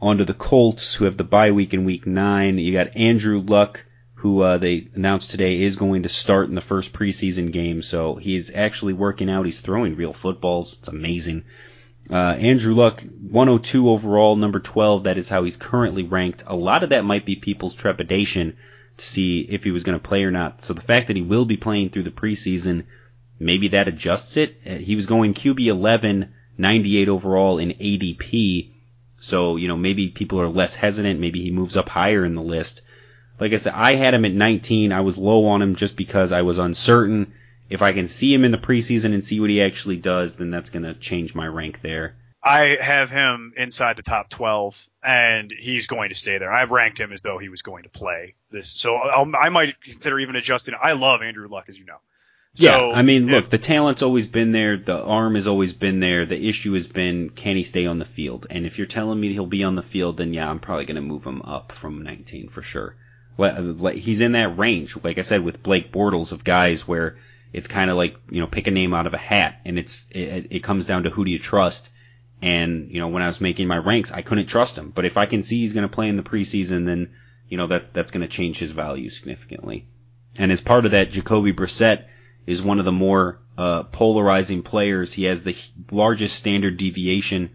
[0.00, 2.58] On to the Colts, who have the bye week in week nine.
[2.58, 3.84] You got Andrew Luck
[4.24, 7.82] who uh, they announced today is going to start in the first preseason game.
[7.82, 9.44] So he's actually working out.
[9.44, 10.78] He's throwing real footballs.
[10.78, 11.44] It's amazing.
[12.08, 15.04] Uh, Andrew Luck, 102 overall, number 12.
[15.04, 16.42] That is how he's currently ranked.
[16.46, 18.56] A lot of that might be people's trepidation
[18.96, 20.62] to see if he was going to play or not.
[20.62, 22.84] So the fact that he will be playing through the preseason,
[23.38, 24.56] maybe that adjusts it.
[24.66, 28.70] Uh, he was going QB 11, 98 overall in ADP.
[29.18, 31.20] So, you know, maybe people are less hesitant.
[31.20, 32.80] Maybe he moves up higher in the list
[33.38, 34.92] like I said, I had him at 19.
[34.92, 37.32] I was low on him just because I was uncertain.
[37.68, 40.50] If I can see him in the preseason and see what he actually does, then
[40.50, 42.14] that's going to change my rank there.
[42.42, 46.52] I have him inside the top 12, and he's going to stay there.
[46.52, 49.80] I ranked him as though he was going to play this, so I'll, i might
[49.80, 50.74] consider even adjusting.
[50.80, 51.96] I love Andrew Luck, as you know.
[52.56, 54.76] So, yeah, I mean, look, if, the talent's always been there.
[54.76, 56.26] The arm has always been there.
[56.26, 58.46] The issue has been can he stay on the field?
[58.48, 60.94] And if you're telling me he'll be on the field, then yeah, I'm probably going
[60.96, 62.94] to move him up from 19 for sure
[63.36, 67.16] he's in that range, like I said, with Blake Bortles of guys where
[67.52, 70.06] it's kind of like you know pick a name out of a hat, and it's
[70.10, 71.90] it, it comes down to who do you trust.
[72.42, 75.16] And you know when I was making my ranks, I couldn't trust him, but if
[75.16, 77.12] I can see he's going to play in the preseason, then
[77.48, 79.86] you know that that's going to change his value significantly.
[80.36, 82.04] And as part of that, Jacoby Brissett
[82.46, 85.12] is one of the more uh, polarizing players.
[85.12, 85.56] He has the
[85.90, 87.50] largest standard deviation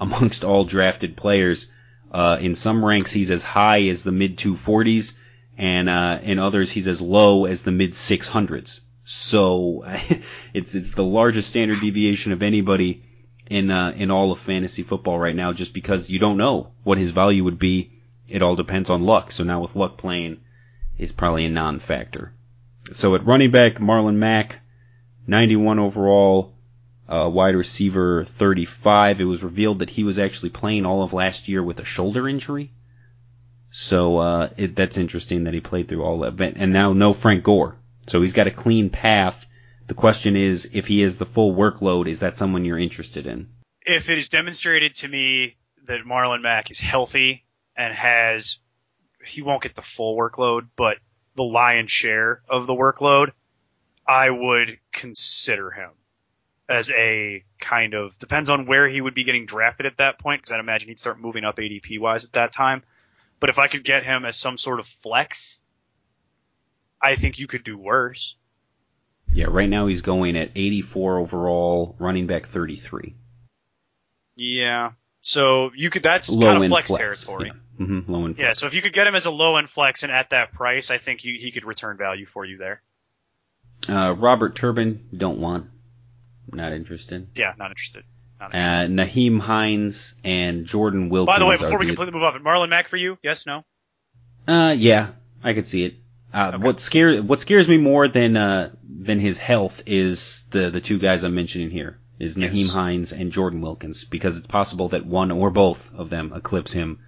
[0.00, 1.70] amongst all drafted players.
[2.10, 5.14] Uh, in some ranks, he's as high as the mid 240s
[5.56, 8.80] and uh, in others he's as low as the mid 600s.
[9.04, 9.84] So
[10.54, 13.04] it's it's the largest standard deviation of anybody
[13.48, 16.98] in uh, in all of fantasy football right now, just because you don't know what
[16.98, 17.92] his value would be.
[18.28, 19.32] It all depends on luck.
[19.32, 20.40] So now with luck playing,
[20.96, 22.32] it's probably a non-factor.
[22.92, 24.60] So at running back, Marlon Mack,
[25.26, 26.54] 91 overall,
[27.08, 29.20] uh, wide receiver 35.
[29.20, 32.28] It was revealed that he was actually playing all of last year with a shoulder
[32.28, 32.72] injury.
[33.76, 36.40] So uh, it, that's interesting that he played through all that.
[36.56, 37.76] And now no Frank Gore.
[38.06, 39.46] So he's got a clean path.
[39.88, 43.48] The question is, if he has the full workload, is that someone you're interested in?
[43.84, 45.56] If it is demonstrated to me
[45.88, 47.44] that Marlon Mack is healthy
[47.74, 48.60] and has,
[49.26, 50.98] he won't get the full workload, but
[51.34, 53.32] the lion's share of the workload,
[54.06, 55.90] I would consider him
[56.68, 60.42] as a kind of depends on where he would be getting drafted at that point
[60.42, 62.84] because I'd imagine he'd start moving up ADP wise at that time.
[63.44, 65.60] But if I could get him as some sort of flex,
[66.98, 68.36] I think you could do worse.
[69.30, 73.14] Yeah, right now he's going at 84 overall, running back 33.
[74.36, 74.92] Yeah.
[75.20, 77.52] So you could that's low kind of flex, flex, territory.
[77.52, 77.84] Yeah.
[77.84, 78.10] Mm-hmm.
[78.10, 78.38] Low end.
[78.38, 78.54] Yeah.
[78.54, 80.90] So if you could get him as a low end flex and at that price,
[80.90, 82.80] I think you, he could return value for you there.
[83.86, 85.66] Uh, Robert Turbin, don't want.
[86.50, 87.28] Not interested.
[87.36, 88.04] Yeah, not interested.
[88.52, 91.34] Uh, Nyheim Hines and Jordan Wilkins.
[91.34, 93.18] By the way, before we completely move off it, Marlon Mack for you?
[93.22, 93.64] Yes, no?
[94.46, 95.10] Uh, yeah,
[95.42, 95.94] I could see it.
[96.32, 96.64] Uh, okay.
[96.64, 100.98] what scares what scares me more than uh, than his health is the the two
[100.98, 102.52] guys I'm mentioning here is yes.
[102.52, 106.72] Nyheim Hines and Jordan Wilkins because it's possible that one or both of them eclipse
[106.72, 106.98] him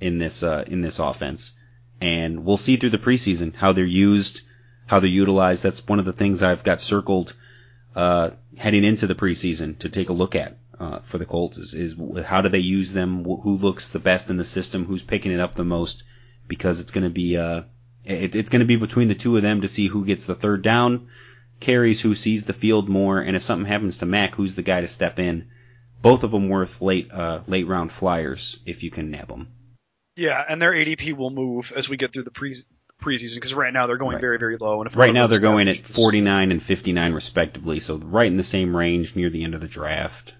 [0.00, 1.52] in this uh, in this offense,
[2.00, 4.40] and we'll see through the preseason how they're used,
[4.86, 5.62] how they're utilized.
[5.62, 7.34] That's one of the things I've got circled
[7.94, 11.74] uh, heading into the preseason to take a look at uh, for the Colts is,
[11.74, 13.24] is how do they use them?
[13.24, 14.86] Who looks the best in the system?
[14.86, 16.02] Who's picking it up the most?
[16.48, 17.62] Because it's going to be uh,
[18.04, 20.34] it, it's going to be between the two of them to see who gets the
[20.34, 21.08] third down
[21.60, 24.80] carries, who sees the field more, and if something happens to Mack, who's the guy
[24.80, 25.48] to step in?
[26.02, 29.48] Both of them worth late uh, late round flyers if you can nab them.
[30.16, 32.56] Yeah, and their ADP will move as we get through the pre
[33.00, 34.20] preseason because right now they're going right.
[34.20, 34.80] very very low.
[34.80, 38.74] And right now they're going at 49 and 59 respectively, so right in the same
[38.74, 40.34] range near the end of the draft.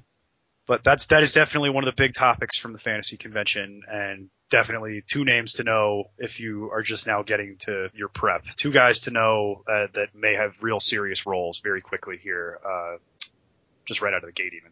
[0.71, 4.31] But that's that is definitely one of the big topics from the fantasy convention, and
[4.51, 8.45] definitely two names to know if you are just now getting to your prep.
[8.55, 12.99] Two guys to know uh, that may have real serious roles very quickly here, uh,
[13.85, 14.71] just right out of the gate even.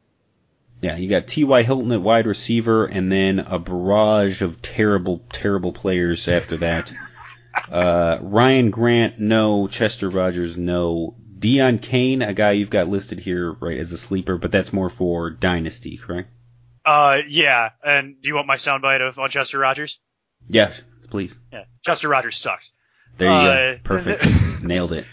[0.83, 1.65] Yeah, you got T.Y.
[1.65, 6.93] Hilton at wide receiver, and then a barrage of terrible, terrible players after that.
[7.73, 9.67] uh, Ryan Grant, no.
[9.67, 11.17] Chester Rogers, no.
[11.39, 14.91] Deon Cain, a guy you've got listed here, right, as a sleeper, but that's more
[14.91, 16.31] for Dynasty, correct?
[16.85, 17.71] Uh, yeah.
[17.85, 20.01] And do you want my soundbite of on Chester Rogers?
[20.49, 20.73] Yeah,
[21.11, 21.39] please.
[21.53, 22.73] Yeah, Chester Rogers sucks.
[23.19, 23.79] There you Uh, go.
[23.85, 24.63] Perfect.
[24.65, 25.05] Nailed it.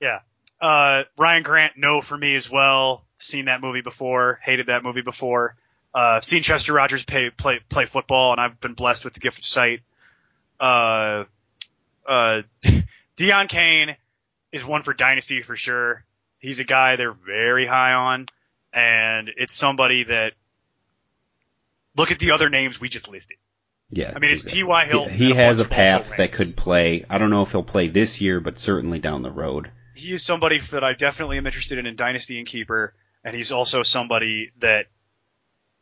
[0.00, 0.20] Yeah.
[0.60, 3.04] Uh, Ryan Grant, no for me as well.
[3.16, 4.40] Seen that movie before.
[4.42, 5.56] Hated that movie before.
[5.94, 9.38] Uh, seen Chester Rogers play, play, play football, and I've been blessed with the gift
[9.38, 9.80] of sight.
[10.58, 11.24] Uh,
[12.06, 12.42] uh,
[13.16, 13.96] Deon Cain
[14.52, 16.04] is one for Dynasty for sure.
[16.38, 18.26] He's a guy they're very high on,
[18.72, 20.34] and it's somebody that,
[21.96, 23.38] look at the other names we just listed.
[23.90, 24.12] Yeah.
[24.14, 24.62] I mean, it's exactly.
[24.62, 24.84] T.Y.
[24.86, 25.04] Hill.
[25.04, 27.04] He, he has a bunch of also path that could play.
[27.08, 29.70] I don't know if he'll play this year, but certainly down the road.
[29.94, 33.52] he is somebody that I definitely am interested in in Dynasty and Keeper, and he's
[33.52, 34.86] also somebody that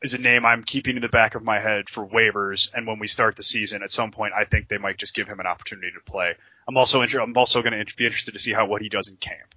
[0.03, 2.71] is a name I'm keeping in the back of my head for waivers.
[2.75, 5.29] And when we start the season, at some point, I think they might just give
[5.29, 6.35] him an opportunity to play.
[6.71, 9.09] I'm also inter- I'm also going to be interested to see how what he does
[9.09, 9.57] in camp.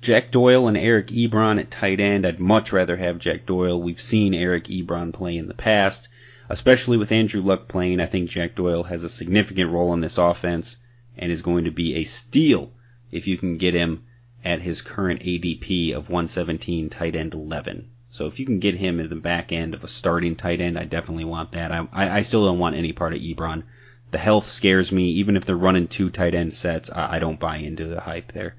[0.00, 2.26] Jack Doyle and Eric Ebron at tight end.
[2.26, 3.80] I'd much rather have Jack Doyle.
[3.80, 6.08] We've seen Eric Ebron play in the past,
[6.48, 8.00] especially with Andrew Luck playing.
[8.00, 10.78] I think Jack Doyle has a significant role in this offense
[11.16, 12.72] and is going to be a steal
[13.12, 14.02] if you can get him
[14.44, 17.88] at his current ADP of 117 tight end 11.
[18.10, 20.76] So if you can get him at the back end of a starting tight end,
[20.76, 21.70] I definitely want that.
[21.70, 23.62] I, I still don't want any part of Ebron.
[24.10, 25.10] The health scares me.
[25.12, 28.32] Even if they're running two tight end sets, I, I don't buy into the hype
[28.32, 28.56] there.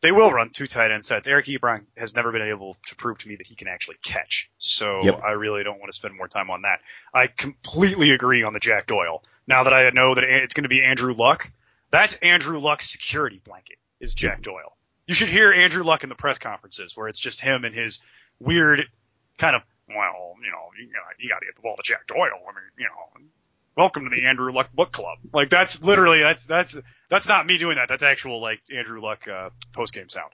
[0.00, 1.26] They will run two tight end sets.
[1.26, 4.50] Eric Ebron has never been able to prove to me that he can actually catch.
[4.58, 5.20] So Yep.
[5.22, 6.80] I really don't want to spend more time on that.
[7.12, 9.22] I completely agree on the Jack Doyle.
[9.46, 11.50] Now that I know that it's going to be Andrew Luck,
[11.90, 14.76] that's Andrew Luck's security blanket is Jack Doyle.
[15.06, 18.00] You should hear Andrew Luck in the press conferences where it's just him and his
[18.40, 18.84] weird
[19.38, 22.42] kind of, well, you know, you, got to get the ball to Jack Doyle.
[22.46, 23.28] I mean, you know,
[23.76, 25.18] welcome to the Andrew Luck book club.
[25.32, 26.76] Like that's literally that's that's
[27.08, 27.88] that's not me doing that.
[27.88, 30.32] That's actual like Andrew Luck uh, post game sound.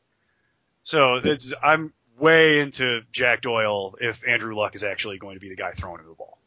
[0.82, 5.48] So it's I'm way into Jack Doyle if Andrew Luck is actually going to be
[5.48, 6.38] the guy throwing the ball.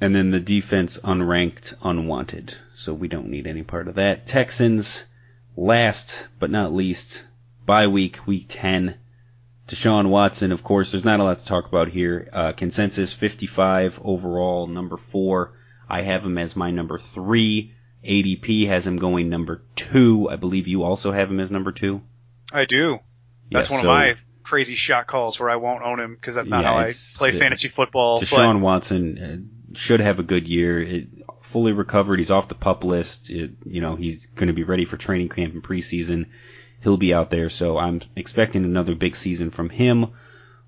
[0.00, 2.54] And then the defense unranked, unwanted.
[2.74, 4.26] So we don't need any part of that.
[4.26, 5.04] Texans,
[5.56, 7.24] last but not least,
[7.66, 8.96] bye week, week 10.
[9.68, 12.28] Deshaun Watson, of course, there's not a lot to talk about here.
[12.32, 15.52] Uh, consensus 55 overall, number four.
[15.90, 17.74] I have him as my number three.
[18.04, 20.28] ADP has him going number two.
[20.30, 22.00] I believe you also have him as number two.
[22.52, 22.98] I do.
[23.50, 26.34] That's Yeah, one so of my crazy shot calls where I won't own him because
[26.34, 28.20] that's not Yeah, how I play it- fantasy football.
[28.22, 30.80] Deshaun Watson uh, should have a good year.
[30.80, 31.08] It,
[31.42, 32.18] fully recovered.
[32.20, 33.28] He's off the pup list.
[33.28, 36.26] It, you know, he's going to be ready for training camp and preseason.
[36.82, 40.06] He'll be out there, so I'm expecting another big season from him.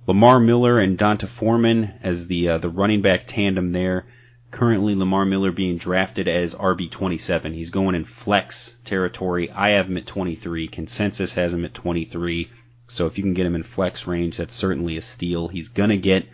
[0.07, 4.07] Lamar Miller and D'Onta Foreman as the uh, the running back tandem there.
[4.53, 7.55] Currently, Lamar Miller being drafted as RB27.
[7.55, 9.51] He's going in flex territory.
[9.51, 10.69] I have him at 23.
[10.69, 12.51] Consensus has him at 23.
[12.87, 15.49] So if you can get him in flex range, that's certainly a steal.
[15.49, 16.29] He's gonna get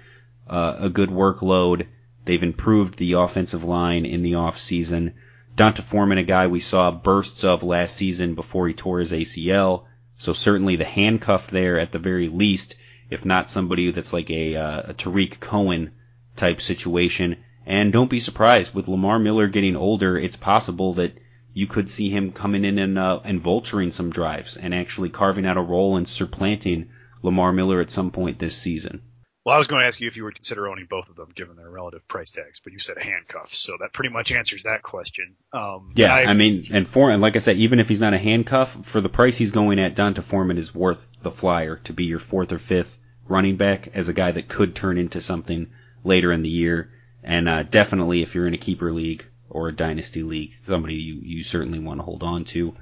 [0.49, 1.87] uh, a good workload.
[2.25, 5.13] They've improved the offensive line in the offseason.
[5.55, 9.85] D'Onta Foreman, a guy we saw bursts of last season before he tore his ACL.
[10.17, 12.75] So certainly the handcuff there at the very least,
[13.11, 15.93] if not somebody that's like a, uh, a Tarik Cohen
[16.35, 17.37] type situation.
[17.69, 21.21] And don't be surprised with Lamar Miller getting older, it's possible that
[21.53, 25.45] you could see him coming in and, uh, and vulturing some drives and actually carving
[25.45, 26.89] out a role and supplanting
[27.23, 29.03] Lamar Miller at some point this season.
[29.45, 31.29] Well, I was going to ask you if you would consider owning both of them
[31.35, 34.83] given their relative price tags, but you said handcuffs, so that pretty much answers that
[34.83, 35.37] question.
[35.53, 38.15] Um, Yeah, I, I, mean, and for and like I said, even if he's not
[38.15, 41.93] a handcuff, for the price he's going at, D'Onta Foreman is worth the flyer to
[41.93, 45.71] be your fourth or fifth running back as a guy that could turn into something
[46.03, 46.91] later in the year.
[47.29, 51.21] And uh, definitely, if you're in a keeper league or a dynasty league, somebody you,
[51.23, 52.75] you certainly want to hold on to.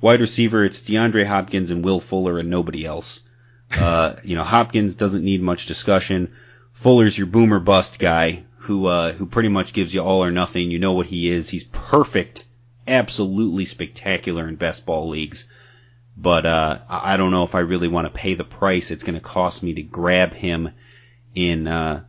[0.00, 3.20] Wide receiver, it's DeAndre Hopkins and Will Fuller and nobody else.
[3.78, 6.32] Uh, you know, Hopkins doesn't need much discussion.
[6.72, 10.70] Fuller's your boomer bust guy who uh, who pretty much gives you all or nothing.
[10.70, 11.50] You know what he is.
[11.50, 12.46] He's perfect,
[12.88, 15.46] absolutely spectacular in best ball leagues.
[16.16, 19.16] But uh, I don't know if I really want to pay the price it's going
[19.16, 20.70] to cost me to grab him
[21.34, 22.04] in uh,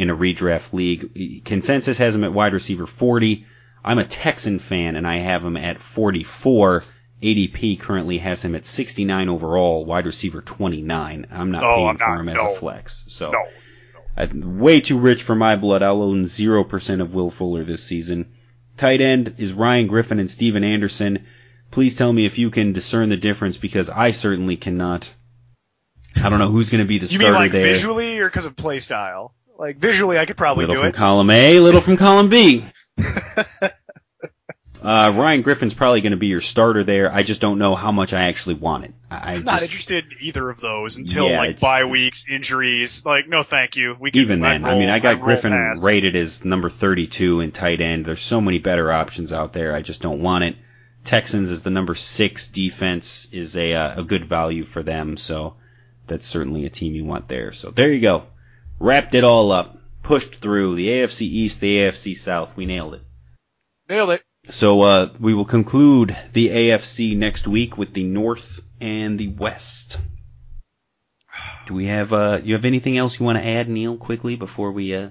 [0.00, 1.44] in a redraft league.
[1.44, 3.44] Consensus has him at wide receiver 40.
[3.84, 6.84] I'm a Texan fan and I have him at 44.
[7.22, 11.26] ADP currently has him at 69 overall, wide receiver 29.
[11.30, 12.20] I'm not No, paying I'm for not.
[12.20, 12.52] him as No.
[12.52, 13.04] a flex.
[13.08, 13.44] So no.
[14.16, 15.82] I'm way too rich for my blood.
[15.82, 18.32] I'll own 0% of Will Fuller this season.
[18.78, 21.26] Tight end is Ryan Griffin and Stephen Anderson.
[21.70, 25.12] Please tell me if you can discern the difference because I certainly cannot.
[26.22, 27.64] I don't know who's going to be the You starter mean like there.
[27.66, 29.34] visually or because of play style?
[29.60, 30.74] Like visually, I could probably do it.
[30.74, 30.98] little do from it.
[30.98, 32.64] column A, little from column B.
[34.82, 37.12] Uh, Ryan Griffin's probably going to be your starter there.
[37.12, 38.94] I just don't know how much I actually want it.
[39.10, 42.24] I, I I'm not just, interested in either of those until Yeah, like bye weeks,
[42.30, 43.04] injuries.
[43.04, 43.94] Like, no, thank you.
[44.00, 44.64] We can even then.
[44.64, 45.82] I'd I mean, I got I'd Griffin past.
[45.82, 48.06] rated as number 32 in tight end.
[48.06, 49.74] There's so many better options out there.
[49.74, 50.56] I just don't want it.
[51.04, 55.18] Texans is the number six defense is a uh, a good value for them.
[55.18, 55.56] So
[56.06, 57.52] that's certainly a team you want there.
[57.52, 58.24] So there you go.
[58.80, 59.76] Wrapped it all up.
[60.02, 62.56] Pushed through the AFC East, the AFC South.
[62.56, 63.02] We nailed it.
[63.88, 64.24] Nailed it.
[64.48, 70.00] So uh, we will conclude the AFC next week with the North and the West.
[71.66, 74.72] Do we have uh, you have anything else you want to add, Neil, quickly before
[74.72, 75.10] we uh,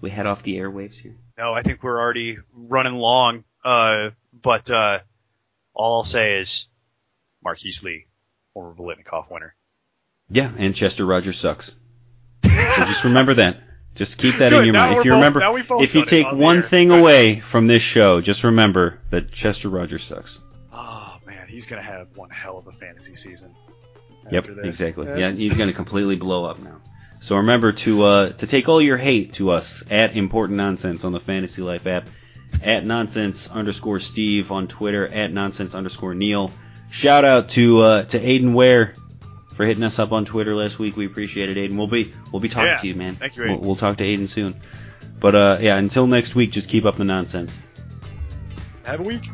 [0.00, 1.16] we head off the airwaves here?
[1.36, 3.44] No, I think we're already running long.
[3.64, 5.00] Uh, but uh,
[5.74, 6.68] all I'll say is
[7.42, 8.06] Marquise Lee,
[8.54, 9.54] former Biletnikoff winner.
[10.30, 11.74] Yeah, and Chester Rogers sucks.
[12.44, 13.58] So just remember that.
[13.94, 14.98] Just keep that in your mind.
[14.98, 17.66] If you both- remember, now we've both if you take on one thing away from
[17.66, 20.38] this show, just remember that Chester Rogers sucks.
[20.72, 23.54] Oh man, he's gonna have one hell of a fantasy season.
[24.30, 24.64] Yep, this.
[24.80, 25.08] exactly.
[25.08, 26.76] Uh, Yeah, he's going to completely blow up now.
[27.20, 31.12] So remember to uh, to take all your hate to us at Important Nonsense on
[31.12, 32.06] the Fantasy Life app,
[32.62, 36.50] at Nonsense underscore Steve on Twitter, at Nonsense underscore Neil.
[36.90, 38.94] Shout out to uh, to Aiden Ware
[39.60, 40.96] for hitting us up on Twitter last week.
[40.96, 41.76] We appreciate it, Aiden.
[41.76, 43.16] We'll be we'll be talking Yeah, to you, man.
[43.16, 44.58] thank you, We'll, we'll talk to Aiden soon.
[45.20, 47.60] But uh, yeah, until next week, just keep up the nonsense.
[48.86, 49.28] Have a week.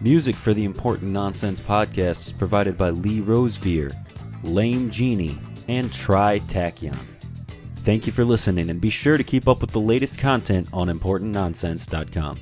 [0.00, 3.92] Music for the Important Nonsense podcast is provided by Lee Rosevear,
[4.42, 6.96] Lame Genie, and Tri Tachyon.
[7.76, 10.88] Thank you for listening, and be sure to keep up with the latest content on
[10.88, 12.40] ImportantNonsense.com.